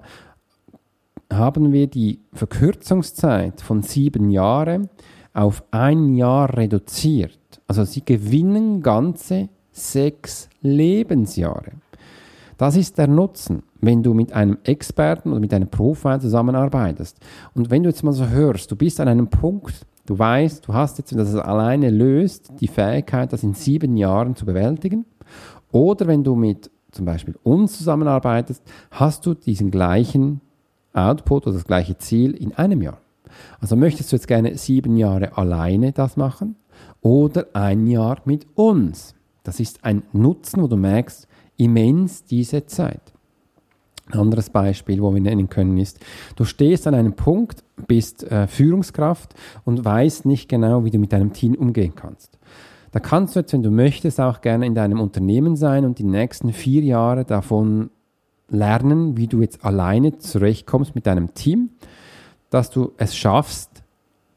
haben 1.31 1.73
wir 1.73 1.87
die 1.87 2.19
Verkürzungszeit 2.33 3.61
von 3.61 3.81
sieben 3.81 4.29
Jahren 4.29 4.89
auf 5.33 5.63
ein 5.71 6.13
Jahr 6.13 6.55
reduziert. 6.55 7.39
Also 7.67 7.83
sie 7.85 8.05
gewinnen 8.05 8.81
ganze 8.81 9.49
sechs 9.71 10.49
Lebensjahre. 10.61 11.71
Das 12.57 12.75
ist 12.75 12.97
der 12.99 13.07
Nutzen, 13.07 13.63
wenn 13.81 14.03
du 14.03 14.13
mit 14.13 14.31
einem 14.31 14.59
Experten 14.63 15.31
oder 15.31 15.39
mit 15.39 15.53
einem 15.53 15.69
Profi 15.69 16.19
zusammenarbeitest. 16.19 17.17
Und 17.55 17.71
wenn 17.71 17.83
du 17.83 17.89
jetzt 17.89 18.03
mal 18.03 18.13
so 18.13 18.27
hörst, 18.27 18.71
du 18.71 18.75
bist 18.75 18.99
an 18.99 19.07
einem 19.07 19.27
Punkt, 19.27 19.85
du 20.05 20.17
weißt, 20.17 20.67
du 20.67 20.73
hast 20.73 20.97
jetzt, 20.97 21.11
wenn 21.11 21.19
das 21.19 21.35
alleine 21.35 21.89
löst, 21.89 22.51
die 22.59 22.67
Fähigkeit, 22.67 23.33
das 23.33 23.43
in 23.43 23.53
sieben 23.53 23.97
Jahren 23.97 24.35
zu 24.35 24.45
bewältigen. 24.45 25.05
Oder 25.71 26.07
wenn 26.07 26.23
du 26.23 26.35
mit 26.35 26.69
zum 26.91 27.05
Beispiel 27.05 27.35
uns 27.43 27.77
zusammenarbeitest, 27.77 28.63
hast 28.91 29.25
du 29.25 29.33
diesen 29.33 29.71
gleichen 29.71 30.41
Output 30.93 31.47
oder 31.47 31.55
das 31.55 31.65
gleiche 31.65 31.97
Ziel 31.97 32.31
in 32.31 32.53
einem 32.53 32.81
Jahr. 32.81 32.99
Also 33.59 33.75
möchtest 33.75 34.11
du 34.11 34.15
jetzt 34.15 34.27
gerne 34.27 34.57
sieben 34.57 34.95
Jahre 34.97 35.37
alleine 35.37 35.91
das 35.91 36.17
machen 36.17 36.55
oder 37.01 37.47
ein 37.53 37.87
Jahr 37.87 38.21
mit 38.25 38.45
uns. 38.55 39.15
Das 39.43 39.59
ist 39.59 39.83
ein 39.83 40.03
Nutzen, 40.13 40.61
wo 40.61 40.67
du 40.67 40.77
merkst, 40.77 41.27
immens 41.57 42.25
diese 42.25 42.65
Zeit. 42.65 43.13
Ein 44.11 44.19
anderes 44.19 44.49
Beispiel, 44.49 45.01
wo 45.01 45.13
wir 45.13 45.21
nennen 45.21 45.49
können, 45.49 45.77
ist, 45.77 45.99
du 46.35 46.43
stehst 46.43 46.87
an 46.87 46.93
einem 46.93 47.13
Punkt, 47.13 47.63
bist 47.87 48.23
äh, 48.23 48.47
Führungskraft 48.47 49.33
und 49.63 49.85
weißt 49.85 50.25
nicht 50.25 50.49
genau, 50.49 50.83
wie 50.83 50.91
du 50.91 50.99
mit 50.99 51.13
deinem 51.13 51.31
Team 51.31 51.55
umgehen 51.55 51.93
kannst. 51.95 52.37
Da 52.91 52.99
kannst 52.99 53.35
du 53.35 53.39
jetzt, 53.39 53.53
wenn 53.53 53.63
du 53.63 53.71
möchtest, 53.71 54.19
auch 54.19 54.41
gerne 54.41 54.65
in 54.65 54.75
deinem 54.75 54.99
Unternehmen 54.99 55.55
sein 55.55 55.85
und 55.85 55.99
die 55.99 56.03
nächsten 56.03 56.53
vier 56.53 56.83
Jahre 56.83 57.25
davon 57.25 57.89
lernen, 58.49 59.17
wie 59.17 59.27
du 59.27 59.41
jetzt 59.41 59.65
alleine 59.65 60.17
zurechtkommst 60.19 60.93
mit 60.95 61.07
deinem 61.07 61.33
Team, 61.33 61.71
dass 62.49 62.69
du 62.69 62.91
es 62.97 63.15
schaffst, 63.15 63.83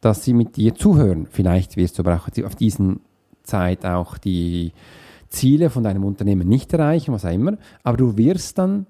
dass 0.01 0.25
sie 0.25 0.33
mit 0.33 0.57
dir 0.57 0.75
zuhören. 0.75 1.27
Vielleicht 1.31 1.77
wirst 1.77 1.99
du 1.99 2.03
aber 2.03 2.17
auch 2.17 2.45
auf 2.45 2.55
diesen 2.55 3.01
Zeit 3.43 3.85
auch 3.85 4.17
die 4.17 4.73
Ziele 5.29 5.69
von 5.69 5.83
deinem 5.83 6.05
Unternehmen 6.05 6.49
nicht 6.49 6.73
erreichen, 6.73 7.13
was 7.13 7.25
auch 7.25 7.33
immer, 7.33 7.59
aber 7.83 7.97
du 7.97 8.17
wirst 8.17 8.59
dann 8.59 8.87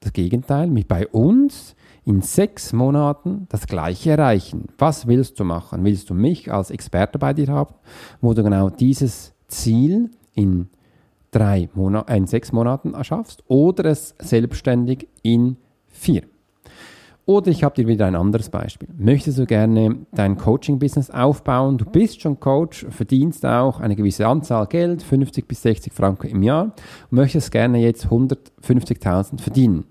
das 0.00 0.12
Gegenteil 0.12 0.68
mit 0.68 0.88
bei 0.88 1.06
uns 1.08 1.74
in 2.04 2.22
sechs 2.22 2.72
Monaten 2.72 3.46
das 3.50 3.66
Gleiche 3.66 4.12
erreichen. 4.12 4.66
Was 4.78 5.06
willst 5.06 5.38
du 5.38 5.44
machen? 5.44 5.84
Willst 5.84 6.08
du 6.10 6.14
mich 6.14 6.52
als 6.52 6.70
Experte 6.70 7.18
bei 7.18 7.34
dir 7.34 7.48
haben, 7.48 7.74
wo 8.20 8.32
du 8.34 8.42
genau 8.42 8.70
dieses 8.70 9.34
Ziel 9.48 10.10
in 10.34 10.68
drei 11.30 11.68
Monat, 11.74 12.08
in 12.10 12.26
sechs 12.26 12.52
Monaten 12.52 12.94
erschaffst 12.94 13.42
oder 13.48 13.86
es 13.86 14.14
selbstständig 14.18 15.08
in 15.22 15.56
vier. 15.86 16.22
Oder 17.28 17.50
ich 17.50 17.62
habe 17.62 17.74
dir 17.74 17.86
wieder 17.86 18.06
ein 18.06 18.14
anderes 18.14 18.48
Beispiel. 18.48 18.88
Möchtest 18.96 19.36
du 19.36 19.44
gerne 19.44 19.96
dein 20.12 20.38
Coaching-Business 20.38 21.10
aufbauen? 21.10 21.76
Du 21.76 21.84
bist 21.84 22.22
schon 22.22 22.40
Coach, 22.40 22.86
verdienst 22.88 23.44
auch 23.44 23.80
eine 23.80 23.96
gewisse 23.96 24.26
Anzahl 24.26 24.66
Geld, 24.66 25.02
50 25.02 25.46
bis 25.46 25.60
60 25.60 25.92
Franken 25.92 26.28
im 26.28 26.42
Jahr 26.42 26.72
und 27.10 27.12
möchtest 27.12 27.52
gerne 27.52 27.80
jetzt 27.80 28.06
150.000 28.06 29.42
verdienen. 29.42 29.84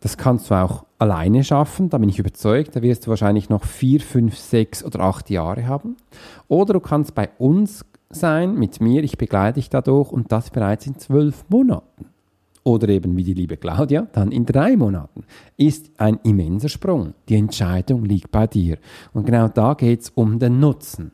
Das 0.00 0.18
kannst 0.18 0.50
du 0.50 0.54
auch 0.54 0.84
alleine 0.98 1.44
schaffen, 1.44 1.88
da 1.88 1.96
bin 1.96 2.10
ich 2.10 2.18
überzeugt. 2.18 2.76
Da 2.76 2.82
wirst 2.82 3.06
du 3.06 3.08
wahrscheinlich 3.08 3.48
noch 3.48 3.64
vier, 3.64 4.00
fünf, 4.00 4.36
sechs 4.36 4.84
oder 4.84 5.00
acht 5.00 5.30
Jahre 5.30 5.66
haben. 5.66 5.96
Oder 6.46 6.74
du 6.74 6.80
kannst 6.80 7.14
bei 7.14 7.30
uns 7.38 7.86
sein, 8.10 8.54
mit 8.54 8.82
mir, 8.82 9.02
ich 9.02 9.16
begleite 9.16 9.54
dich 9.54 9.70
dadurch 9.70 10.12
und 10.12 10.30
das 10.30 10.50
bereits 10.50 10.86
in 10.86 10.98
zwölf 10.98 11.46
Monaten. 11.48 12.04
Oder 12.68 12.90
eben 12.90 13.16
wie 13.16 13.24
die 13.24 13.32
liebe 13.32 13.56
Claudia, 13.56 14.06
dann 14.12 14.30
in 14.30 14.44
drei 14.44 14.76
Monaten. 14.76 15.24
Ist 15.56 15.90
ein 15.96 16.20
immenser 16.22 16.68
Sprung. 16.68 17.14
Die 17.26 17.36
Entscheidung 17.36 18.04
liegt 18.04 18.30
bei 18.30 18.46
dir. 18.46 18.76
Und 19.14 19.24
genau 19.24 19.48
da 19.48 19.72
geht 19.72 20.02
es 20.02 20.10
um 20.10 20.38
den 20.38 20.60
Nutzen. 20.60 21.10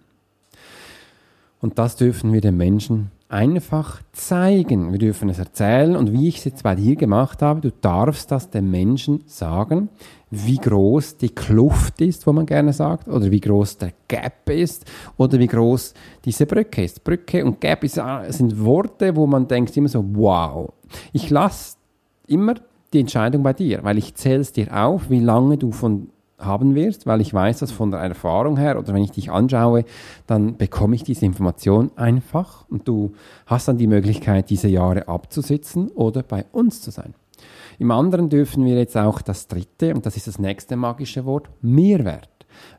Und 1.61 1.79
das 1.79 1.95
dürfen 1.95 2.33
wir 2.33 2.41
den 2.41 2.57
Menschen 2.57 3.13
einfach 3.35 4.01
zeigen. 4.13 4.93
Wir 4.93 5.01
dürfen 5.01 5.29
es 5.29 5.41
erzählen 5.41 5.97
und 5.97 6.13
wie 6.13 6.29
ich 6.29 6.39
es 6.39 6.45
jetzt 6.45 6.63
bei 6.63 6.77
dir 6.77 6.95
gemacht 6.95 7.43
habe, 7.43 7.61
du 7.61 7.73
darfst 7.73 8.31
das 8.31 8.49
den 8.49 8.71
Menschen 8.71 9.25
sagen, 9.27 9.89
wie 10.31 10.57
groß 10.57 11.17
die 11.17 11.31
Kluft 11.31 12.01
ist, 12.01 12.29
wo 12.29 12.33
man 12.33 12.47
gerne 12.47 12.73
sagt, 12.73 13.09
oder 13.09 13.33
wie 13.33 13.41
groß 13.41 13.79
der 13.79 13.93
Gap 14.07 14.49
ist, 14.51 14.85
oder 15.17 15.41
wie 15.41 15.49
groß 15.49 15.95
diese 16.25 16.47
Brücke 16.47 16.85
ist. 16.85 17.03
Brücke 17.03 17.45
und 17.45 17.61
Gap 17.61 17.83
ist, 17.83 17.99
äh, 17.99 18.31
sind 18.31 18.65
Worte, 18.65 19.17
wo 19.17 19.27
man 19.27 19.49
denkt 19.49 19.77
immer 19.77 19.89
so, 19.89 20.05
wow. 20.15 20.73
Ich 21.13 21.29
lasse 21.29 21.77
immer 22.29 22.55
die 22.93 23.01
Entscheidung 23.01 23.43
bei 23.43 23.53
dir, 23.53 23.83
weil 23.83 23.99
ich 23.99 24.15
zähle 24.15 24.41
es 24.41 24.53
dir 24.53 24.73
auf, 24.73 25.11
wie 25.11 25.21
lange 25.21 25.59
du 25.59 25.73
von 25.73 26.09
haben 26.45 26.75
wirst, 26.75 27.07
weil 27.07 27.21
ich 27.21 27.33
weiß 27.33 27.61
das 27.61 27.73
von 27.73 27.91
der 27.91 28.01
Erfahrung 28.01 28.57
her 28.57 28.79
oder 28.79 28.95
wenn 28.95 29.03
ich 29.03 29.13
dich 29.13 29.31
anschaue, 29.31 29.85
dann 30.27 30.57
bekomme 30.57 30.95
ich 30.95 31.03
diese 31.03 31.27
Information 31.27 31.91
einfach 31.97 32.69
und 32.69 32.87
du 32.89 33.13
hast 33.47 33.69
dann 33.69 33.79
die 33.79 33.87
Möglichkeit, 33.87 34.51
diese 34.51 34.69
Jahre 34.69 35.09
abzusitzen 35.09 35.89
oder 35.89 36.23
bei 36.23 36.45
uns 36.53 36.81
zu 36.81 36.91
sein. 36.91 37.15
Im 37.79 37.91
anderen 37.91 38.29
dürfen 38.29 38.65
wir 38.65 38.77
jetzt 38.77 38.97
auch 38.97 39.21
das 39.21 39.49
dritte, 39.49 39.95
und 39.95 40.07
das 40.07 40.17
ist 40.17 40.29
das 40.29 40.39
nächste 40.39 40.77
magische 40.77 41.25
Wort, 41.25 41.49
Mehrwert. 41.61 42.29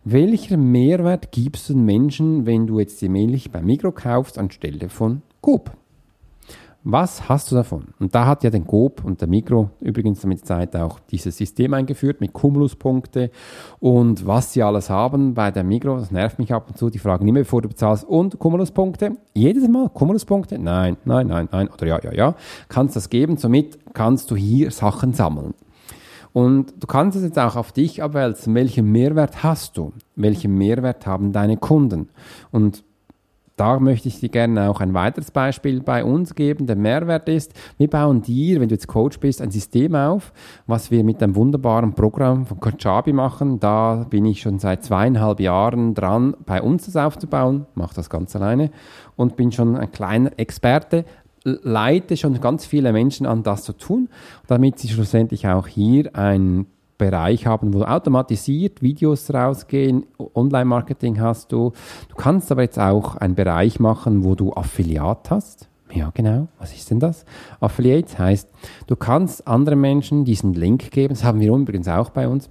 Welcher 0.03 0.57
Mehrwert 0.57 1.31
gibst 1.31 1.69
du 1.69 1.73
den 1.73 1.85
Menschen, 1.85 2.45
wenn 2.45 2.65
du 2.65 2.79
jetzt 2.79 3.01
die 3.01 3.09
Milch 3.09 3.51
beim 3.51 3.65
Mikro 3.65 3.91
kaufst 3.91 4.37
anstelle 4.37 4.87
von 4.89 5.21
Coop? 5.41 5.71
Was 6.87 7.27
hast 7.27 7.49
du 7.49 7.55
davon? 7.55 7.85
Und 7.97 8.13
da 8.13 8.27
hat 8.27 8.43
ja 8.43 8.51
den 8.51 8.67
Coop 8.67 9.03
und 9.03 9.19
der 9.19 9.27
Mikro 9.27 9.71
übrigens 9.81 10.23
mit 10.23 10.41
der 10.41 10.45
Zeit 10.45 10.75
auch 10.75 10.99
dieses 11.09 11.35
System 11.35 11.73
eingeführt 11.73 12.21
mit 12.21 12.31
Cumuluspunkte 12.31 13.31
und 13.79 14.27
was 14.27 14.53
sie 14.53 14.61
alles 14.61 14.91
haben 14.91 15.33
bei 15.33 15.49
der 15.49 15.63
Mikro. 15.63 15.97
Das 15.97 16.11
nervt 16.11 16.37
mich 16.37 16.53
ab 16.53 16.67
und 16.67 16.77
zu. 16.77 16.91
Die 16.91 16.99
fragen 16.99 17.27
immer, 17.27 17.39
bevor 17.39 17.63
du 17.63 17.69
bezahlst 17.69 18.03
und 18.03 18.37
Cumuluspunkte. 18.37 19.17
Jedes 19.33 19.67
Mal 19.67 19.89
Cumuluspunkte? 19.89 20.59
Nein, 20.59 20.97
nein, 21.05 21.25
nein, 21.25 21.49
nein 21.51 21.69
oder 21.69 21.87
ja, 21.87 21.99
ja, 22.03 22.13
ja. 22.13 22.35
Kannst 22.69 22.95
das 22.95 23.09
geben. 23.09 23.37
Somit 23.37 23.79
kannst 23.95 24.29
du 24.29 24.35
hier 24.35 24.69
Sachen 24.69 25.13
sammeln. 25.13 25.55
Und 26.33 26.83
du 26.83 26.85
kannst 26.85 27.17
es 27.17 27.23
jetzt 27.23 27.39
auch 27.39 27.55
auf 27.55 27.71
dich 27.71 28.03
abwälzen. 28.03 28.53
Welchen 28.53 28.91
Mehrwert 28.91 29.41
hast 29.41 29.75
du? 29.77 29.91
Welchen 30.15 30.55
Mehrwert 30.55 31.07
haben 31.07 31.31
deine 31.31 31.57
Kunden? 31.57 32.09
Und 32.51 32.83
da 33.55 33.79
möchte 33.79 34.09
ich 34.09 34.19
dir 34.19 34.29
gerne 34.29 34.69
auch 34.69 34.81
ein 34.81 34.93
weiteres 34.93 35.31
Beispiel 35.31 35.81
bei 35.81 36.03
uns 36.03 36.35
geben. 36.35 36.67
Der 36.67 36.75
Mehrwert 36.75 37.29
ist, 37.29 37.53
wir 37.77 37.89
bauen 37.89 38.21
dir, 38.21 38.59
wenn 38.59 38.67
du 38.67 38.75
jetzt 38.75 38.87
Coach 38.87 39.19
bist, 39.19 39.41
ein 39.41 39.51
System 39.51 39.95
auf, 39.95 40.33
was 40.67 40.91
wir 40.91 41.03
mit 41.03 41.23
einem 41.23 41.35
wunderbaren 41.35 41.93
Programm 41.93 42.45
von 42.45 42.59
Kajabi 42.59 43.13
machen. 43.13 43.59
Da 43.59 44.05
bin 44.09 44.25
ich 44.25 44.41
schon 44.41 44.59
seit 44.59 44.83
zweieinhalb 44.83 45.39
Jahren 45.39 45.93
dran, 45.93 46.35
bei 46.45 46.61
uns 46.61 46.85
das 46.85 46.97
aufzubauen, 46.97 47.65
mache 47.75 47.95
das 47.95 48.09
ganz 48.09 48.35
alleine 48.35 48.71
und 49.15 49.37
bin 49.37 49.53
schon 49.53 49.77
ein 49.77 49.91
kleiner 49.91 50.31
Experte, 50.37 51.05
leite 51.43 52.17
schon 52.17 52.41
ganz 52.41 52.65
viele 52.65 52.91
Menschen 52.91 53.25
an, 53.25 53.43
das 53.43 53.63
zu 53.63 53.73
tun, 53.73 54.09
damit 54.47 54.79
sie 54.79 54.89
schlussendlich 54.89 55.47
auch 55.47 55.67
hier 55.67 56.15
ein 56.15 56.65
Bereich 56.97 57.45
haben, 57.45 57.73
wo 57.73 57.83
automatisiert 57.83 58.81
Videos 58.81 59.33
rausgehen, 59.33 60.05
Online-Marketing 60.33 61.19
hast 61.19 61.51
du. 61.51 61.73
Du 62.09 62.15
kannst 62.15 62.51
aber 62.51 62.61
jetzt 62.61 62.79
auch 62.79 63.15
einen 63.15 63.35
Bereich 63.35 63.79
machen, 63.79 64.23
wo 64.23 64.35
du 64.35 64.53
Affiliat 64.53 65.29
hast. 65.29 65.69
Ja, 65.91 66.11
genau. 66.13 66.47
Was 66.59 66.73
ist 66.73 66.89
denn 66.91 66.99
das? 66.99 67.25
Affiliate 67.59 68.17
heißt, 68.17 68.49
du 68.87 68.95
kannst 68.95 69.47
anderen 69.47 69.79
Menschen 69.79 70.25
diesen 70.25 70.53
Link 70.53 70.91
geben. 70.91 71.13
Das 71.13 71.23
haben 71.23 71.39
wir 71.39 71.53
übrigens 71.53 71.87
auch 71.87 72.09
bei 72.09 72.27
uns. 72.27 72.49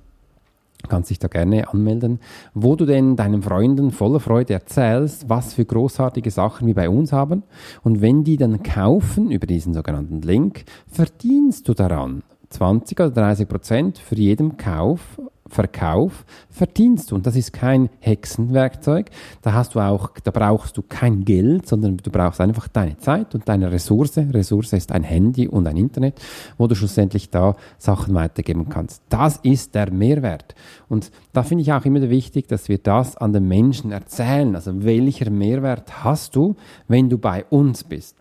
Du 0.82 0.88
kannst 0.88 1.08
dich 1.08 1.18
da 1.18 1.28
gerne 1.28 1.68
anmelden, 1.72 2.20
wo 2.52 2.76
du 2.76 2.84
denn 2.84 3.16
deinen 3.16 3.42
Freunden 3.42 3.90
voller 3.90 4.20
Freude 4.20 4.52
erzählst, 4.52 5.30
was 5.30 5.54
für 5.54 5.64
großartige 5.64 6.30
Sachen 6.30 6.66
wir 6.66 6.74
bei 6.74 6.90
uns 6.90 7.10
haben. 7.10 7.42
Und 7.82 8.02
wenn 8.02 8.22
die 8.22 8.36
dann 8.36 8.62
kaufen 8.62 9.30
über 9.30 9.46
diesen 9.46 9.72
sogenannten 9.72 10.20
Link, 10.20 10.64
verdienst 10.86 11.68
du 11.68 11.74
daran. 11.74 12.22
20 12.54 13.00
oder 13.00 13.10
30 13.10 13.48
Prozent 13.48 13.98
für 13.98 14.14
jeden 14.14 14.56
Kauf, 14.56 15.00
Verkauf 15.46 16.24
verdienst 16.48 17.10
du. 17.10 17.16
Und 17.16 17.26
das 17.26 17.36
ist 17.36 17.52
kein 17.52 17.90
Hexenwerkzeug. 18.00 19.10
Da 19.42 19.52
hast 19.52 19.74
du 19.74 19.80
auch, 19.80 20.10
da 20.22 20.30
brauchst 20.30 20.76
du 20.76 20.82
kein 20.82 21.24
Geld, 21.24 21.68
sondern 21.68 21.98
du 21.98 22.10
brauchst 22.10 22.40
einfach 22.40 22.66
deine 22.66 22.96
Zeit 22.96 23.34
und 23.34 23.46
deine 23.46 23.70
Ressource. 23.70 24.16
Ressource 24.16 24.72
ist 24.72 24.90
ein 24.90 25.02
Handy 25.02 25.46
und 25.46 25.66
ein 25.66 25.76
Internet, 25.76 26.20
wo 26.56 26.66
du 26.66 26.74
schlussendlich 26.74 27.28
da 27.28 27.56
Sachen 27.76 28.14
weitergeben 28.14 28.68
kannst. 28.70 29.02
Das 29.10 29.36
ist 29.42 29.74
der 29.74 29.92
Mehrwert. 29.92 30.54
Und 30.88 31.10
da 31.34 31.42
finde 31.42 31.62
ich 31.62 31.72
auch 31.72 31.84
immer 31.84 32.08
wichtig, 32.08 32.48
dass 32.48 32.68
wir 32.70 32.78
das 32.78 33.16
an 33.16 33.34
den 33.34 33.46
Menschen 33.46 33.92
erzählen. 33.92 34.54
Also 34.54 34.82
welcher 34.82 35.30
Mehrwert 35.30 36.04
hast 36.04 36.36
du, 36.36 36.56
wenn 36.88 37.10
du 37.10 37.18
bei 37.18 37.44
uns 37.50 37.84
bist? 37.84 38.16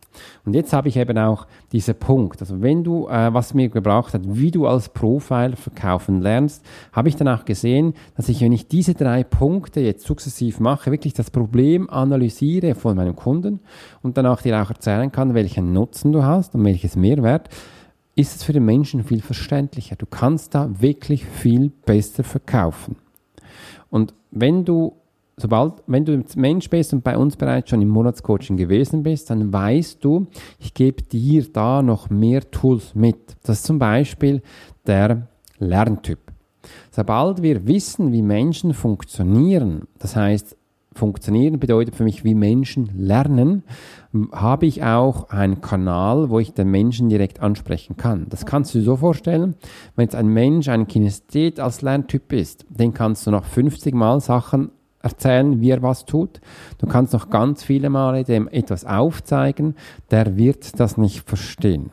Und 0.45 0.53
jetzt 0.53 0.73
habe 0.73 0.87
ich 0.87 0.97
eben 0.97 1.17
auch 1.17 1.47
diesen 1.71 1.95
Punkt. 1.95 2.41
Also 2.41 2.61
wenn 2.61 2.83
du, 2.83 3.07
äh, 3.07 3.33
was 3.33 3.53
mir 3.53 3.69
gebraucht 3.69 4.13
hat, 4.13 4.21
wie 4.25 4.51
du 4.51 4.67
als 4.67 4.89
Profiler 4.89 5.55
verkaufen 5.55 6.21
lernst, 6.21 6.63
habe 6.91 7.09
ich 7.09 7.15
dann 7.15 7.27
auch 7.27 7.45
gesehen, 7.45 7.93
dass 8.15 8.29
ich, 8.29 8.41
wenn 8.41 8.51
ich 8.51 8.67
diese 8.67 8.93
drei 8.93 9.23
Punkte 9.23 9.81
jetzt 9.81 10.05
sukzessiv 10.05 10.59
mache, 10.59 10.91
wirklich 10.91 11.13
das 11.13 11.31
Problem 11.31 11.89
analysiere 11.89 12.75
von 12.75 12.95
meinem 12.95 13.15
Kunden 13.15 13.59
und 14.01 14.17
danach 14.17 14.41
dir 14.41 14.61
auch 14.61 14.69
erzählen 14.69 15.11
kann, 15.11 15.33
welchen 15.33 15.73
Nutzen 15.73 16.11
du 16.11 16.23
hast 16.23 16.55
und 16.55 16.63
welches 16.65 16.95
Mehrwert, 16.95 17.49
ist 18.15 18.35
es 18.35 18.43
für 18.43 18.53
den 18.53 18.65
Menschen 18.65 19.03
viel 19.03 19.21
verständlicher. 19.21 19.95
Du 19.95 20.05
kannst 20.05 20.53
da 20.53 20.69
wirklich 20.79 21.25
viel 21.25 21.71
besser 21.85 22.23
verkaufen. 22.23 22.95
Und 23.89 24.13
wenn 24.31 24.65
du 24.65 24.93
sobald, 25.37 25.83
wenn 25.87 26.05
du 26.05 26.23
Mensch 26.35 26.69
bist 26.69 26.93
und 26.93 27.03
bei 27.03 27.17
uns 27.17 27.35
bereits 27.35 27.69
schon 27.69 27.81
im 27.81 27.89
Monatscoaching 27.89 28.57
gewesen 28.57 29.03
bist, 29.03 29.29
dann 29.29 29.51
weißt 29.51 30.03
du, 30.03 30.27
ich 30.59 30.73
gebe 30.73 31.03
dir 31.03 31.45
da 31.51 31.81
noch 31.81 32.09
mehr 32.09 32.49
Tools 32.51 32.95
mit. 32.95 33.35
Das 33.43 33.59
ist 33.59 33.65
zum 33.65 33.79
Beispiel 33.79 34.41
der 34.85 35.27
Lerntyp. 35.59 36.19
Sobald 36.91 37.41
wir 37.41 37.67
wissen, 37.67 38.11
wie 38.11 38.21
Menschen 38.21 38.73
funktionieren, 38.73 39.87
das 39.99 40.15
heißt, 40.15 40.55
funktionieren 40.95 41.59
bedeutet 41.59 41.95
für 41.95 42.03
mich, 42.03 42.23
wie 42.23 42.35
Menschen 42.35 42.91
lernen, 42.95 43.63
habe 44.31 44.67
ich 44.67 44.83
auch 44.83 45.29
einen 45.29 45.59
Kanal, 45.59 46.29
wo 46.29 46.39
ich 46.39 46.53
den 46.53 46.69
Menschen 46.69 47.09
direkt 47.09 47.41
ansprechen 47.41 47.97
kann. 47.97 48.27
Das 48.29 48.45
kannst 48.45 48.73
du 48.73 48.79
dir 48.79 48.85
so 48.85 48.97
vorstellen, 48.97 49.55
wenn 49.95 50.03
jetzt 50.03 50.15
ein 50.15 50.27
Mensch 50.27 50.69
ein 50.69 50.87
Kinesthet 50.87 51.59
als 51.59 51.81
Lerntyp 51.81 52.31
ist, 52.31 52.65
den 52.69 52.93
kannst 52.93 53.25
du 53.25 53.31
noch 53.31 53.45
50 53.45 53.95
Mal 53.95 54.21
Sachen 54.21 54.69
erzählen, 55.03 55.61
wie 55.61 55.69
er 55.69 55.83
was 55.83 56.05
tut. 56.05 56.41
Du 56.79 56.87
kannst 56.87 57.13
noch 57.13 57.29
ganz 57.29 57.63
viele 57.63 57.91
Male 57.91 58.23
dem 58.23 58.47
etwas 58.47 58.85
aufzeigen, 58.85 59.75
der 60.09 60.37
wird 60.37 60.79
das 60.79 60.97
nicht 60.97 61.27
verstehen. 61.27 61.91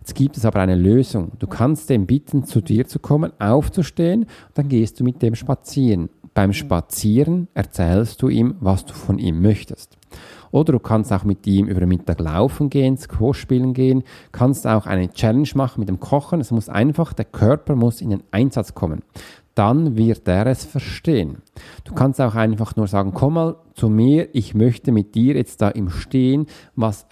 Jetzt 0.00 0.14
gibt 0.14 0.36
es 0.36 0.44
aber 0.44 0.60
eine 0.60 0.76
Lösung. 0.76 1.32
Du 1.38 1.46
kannst 1.46 1.88
dem 1.88 2.06
bitten, 2.06 2.44
zu 2.44 2.60
dir 2.60 2.86
zu 2.86 2.98
kommen, 2.98 3.32
aufzustehen, 3.40 4.26
dann 4.54 4.68
gehst 4.68 5.00
du 5.00 5.04
mit 5.04 5.22
dem 5.22 5.34
spazieren. 5.34 6.10
Beim 6.34 6.52
Spazieren 6.52 7.48
erzählst 7.54 8.22
du 8.22 8.28
ihm, 8.28 8.54
was 8.60 8.84
du 8.84 8.94
von 8.94 9.18
ihm 9.18 9.42
möchtest. 9.42 9.98
Oder 10.50 10.72
du 10.72 10.78
kannst 10.78 11.12
auch 11.12 11.24
mit 11.24 11.46
ihm 11.46 11.66
über 11.66 11.80
den 11.80 11.88
Mittag 11.88 12.20
laufen 12.20 12.68
gehen, 12.68 12.98
Squash 12.98 13.40
spielen 13.40 13.72
gehen, 13.72 14.02
kannst 14.32 14.66
auch 14.66 14.86
eine 14.86 15.10
Challenge 15.10 15.48
machen 15.54 15.80
mit 15.80 15.88
dem 15.88 16.00
Kochen. 16.00 16.40
Es 16.40 16.50
muss 16.50 16.68
einfach, 16.68 17.14
der 17.14 17.24
Körper 17.24 17.74
muss 17.74 18.02
in 18.02 18.10
den 18.10 18.22
Einsatz 18.30 18.74
kommen 18.74 19.02
dann 19.54 19.96
wird 19.96 20.26
er 20.28 20.46
es 20.46 20.64
verstehen. 20.64 21.38
Du 21.84 21.94
kannst 21.94 22.20
auch 22.20 22.34
einfach 22.34 22.76
nur 22.76 22.86
sagen, 22.86 23.12
komm 23.12 23.34
mal 23.34 23.56
zu 23.74 23.88
mir, 23.88 24.28
ich 24.34 24.54
möchte 24.54 24.92
mit 24.92 25.14
dir 25.14 25.34
jetzt 25.34 25.60
da 25.60 25.68
im 25.68 25.90
Stehen 25.90 26.46
was 26.74 27.06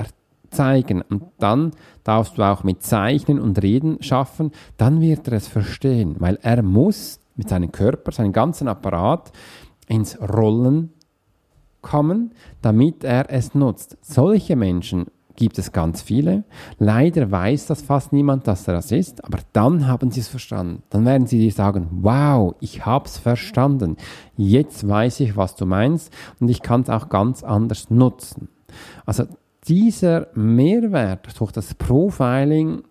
zeigen. 0.50 1.02
Und 1.02 1.24
dann 1.38 1.72
darfst 2.04 2.38
du 2.38 2.42
auch 2.42 2.64
mit 2.64 2.82
Zeichnen 2.82 3.40
und 3.40 3.62
Reden 3.62 4.02
schaffen, 4.02 4.52
dann 4.76 5.00
wird 5.00 5.28
er 5.28 5.34
es 5.34 5.48
verstehen, 5.48 6.16
weil 6.18 6.38
er 6.42 6.62
muss 6.62 7.20
mit 7.36 7.48
seinem 7.48 7.72
Körper, 7.72 8.12
seinem 8.12 8.32
ganzen 8.32 8.68
Apparat 8.68 9.32
ins 9.88 10.20
Rollen 10.20 10.92
kommen, 11.80 12.32
damit 12.60 13.04
er 13.04 13.30
es 13.30 13.54
nutzt. 13.54 13.96
Solche 14.02 14.56
Menschen 14.56 15.06
gibt 15.40 15.58
es 15.58 15.72
ganz 15.72 16.02
viele. 16.02 16.44
Leider 16.78 17.30
weiß 17.30 17.66
das 17.66 17.80
fast 17.80 18.12
niemand, 18.12 18.46
dass 18.46 18.68
er 18.68 18.74
das 18.74 18.92
ist, 18.92 19.24
aber 19.24 19.38
dann 19.54 19.86
haben 19.86 20.10
sie 20.10 20.20
es 20.20 20.28
verstanden. 20.28 20.82
Dann 20.90 21.06
werden 21.06 21.26
sie 21.26 21.38
dir 21.38 21.50
sagen, 21.50 21.88
wow, 21.90 22.54
ich 22.60 22.84
habe 22.84 23.06
es 23.06 23.16
verstanden. 23.16 23.96
Jetzt 24.36 24.86
weiß 24.86 25.20
ich, 25.20 25.38
was 25.38 25.56
du 25.56 25.64
meinst 25.64 26.12
und 26.40 26.50
ich 26.50 26.60
kann 26.60 26.82
es 26.82 26.90
auch 26.90 27.08
ganz 27.08 27.42
anders 27.42 27.88
nutzen. 27.88 28.48
Also 29.06 29.24
dieser 29.66 30.28
Mehrwert 30.34 31.40
durch 31.40 31.52
das 31.52 31.74
Profiling 31.74 32.82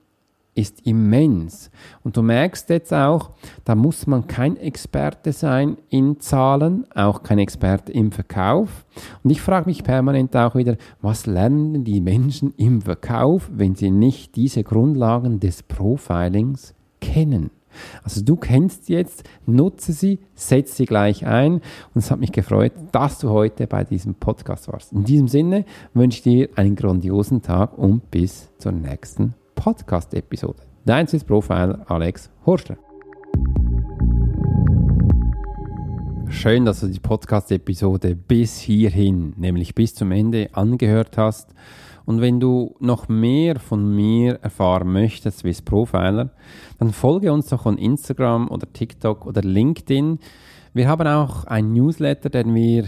ist 0.60 0.86
immens. 0.86 1.72
Und 2.04 2.18
du 2.18 2.22
merkst 2.22 2.70
jetzt 2.70 2.94
auch, 2.94 3.32
da 3.64 3.76
muss 3.76 4.08
man 4.08 4.28
kein 4.28 4.58
Experte 4.58 5.32
sein 5.32 5.78
in 5.90 6.20
Zahlen, 6.20 6.86
auch 6.94 7.24
kein 7.24 7.40
Experte 7.40 7.92
im 7.94 8.12
Verkauf. 8.12 8.86
Und 9.24 9.30
ich 9.30 9.42
frage 9.42 9.70
mich 9.70 9.84
permanent 9.84 10.36
auch 10.36 10.56
wieder, 10.56 10.76
was 11.02 11.26
lernen 11.26 11.86
die 11.86 12.02
Menschen 12.02 12.54
im 12.58 12.82
Verkauf, 12.82 13.50
wenn 13.54 13.76
sie 13.76 13.90
nicht 13.90 14.36
diese 14.36 14.64
Grundlagen 14.64 15.40
des 15.40 15.64
Profilings 15.64 16.74
kennen? 17.00 17.52
Also 18.04 18.22
du 18.22 18.36
kennst 18.36 18.90
jetzt, 18.90 19.24
nutze 19.46 19.94
sie, 19.94 20.20
setze 20.34 20.76
sie 20.76 20.86
gleich 20.86 21.26
ein 21.26 21.54
und 21.54 21.62
es 21.96 22.12
hat 22.12 22.20
mich 22.20 22.32
gefreut, 22.32 22.74
dass 22.92 23.20
du 23.20 23.30
heute 23.30 23.68
bei 23.68 23.84
diesem 23.84 24.16
Podcast 24.16 24.68
warst. 24.68 24.92
In 24.92 25.04
diesem 25.04 25.28
Sinne 25.28 25.66
wünsche 25.94 26.18
ich 26.18 26.24
dir 26.24 26.50
einen 26.56 26.76
grandiosen 26.76 27.44
Tag 27.44 27.78
und 27.78 28.10
bis 28.12 28.50
zur 28.58 28.72
nächsten 28.72 29.36
Podcast-Episode. 29.60 30.64
Dein 30.86 31.06
Swiss 31.06 31.26
Profiler 31.26 31.84
Alex 31.92 32.32
Horster. 32.46 32.78
Schön, 36.30 36.64
dass 36.64 36.80
du 36.80 36.88
die 36.88 37.02
Podcast-Episode 37.02 38.16
bis 38.16 38.58
hierhin, 38.58 39.34
nämlich 39.36 39.76
bis 39.76 39.94
zum 39.96 40.14
Ende, 40.14 40.48
angehört 40.54 41.18
hast. 41.18 41.54
Und 42.06 42.22
wenn 42.22 42.40
du 42.40 42.78
noch 42.80 43.10
mehr 43.10 43.60
von 43.60 43.94
mir 43.94 44.40
erfahren 44.42 44.94
möchtest, 44.94 45.40
Swiss 45.40 45.62
Profiler, 45.62 46.30
dann 46.80 46.94
folge 46.94 47.34
uns 47.34 47.50
doch 47.50 47.66
on 47.66 47.78
Instagram 47.78 48.48
oder 48.50 48.72
TikTok 48.72 49.26
oder 49.26 49.42
LinkedIn. 49.42 50.20
Wir 50.74 50.88
haben 50.88 51.06
auch 51.06 51.44
ein 51.44 51.74
Newsletter, 51.74 52.30
den 52.30 52.56
wir 52.56 52.86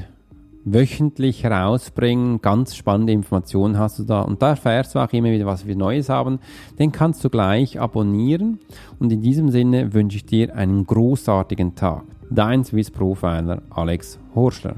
wöchentlich 0.65 1.43
herausbringen. 1.43 2.41
Ganz 2.41 2.75
spannende 2.75 3.13
Informationen 3.13 3.77
hast 3.77 3.99
du 3.99 4.03
da. 4.03 4.21
Und 4.21 4.41
da 4.41 4.49
erfährst 4.49 4.95
du 4.95 4.99
auch 4.99 5.11
immer 5.13 5.31
wieder, 5.31 5.45
was 5.45 5.65
wir 5.65 5.75
Neues 5.75 6.09
haben. 6.09 6.39
Den 6.79 6.91
kannst 6.91 7.23
du 7.23 7.29
gleich 7.29 7.79
abonnieren. 7.79 8.59
Und 8.99 9.11
in 9.11 9.21
diesem 9.21 9.49
Sinne 9.49 9.93
wünsche 9.93 10.17
ich 10.17 10.25
dir 10.25 10.55
einen 10.55 10.85
großartigen 10.85 11.75
Tag. 11.75 12.03
Dein 12.29 12.63
Swiss 12.63 12.91
Profiler 12.91 13.61
Alex 13.69 14.19
Horschler. 14.35 14.75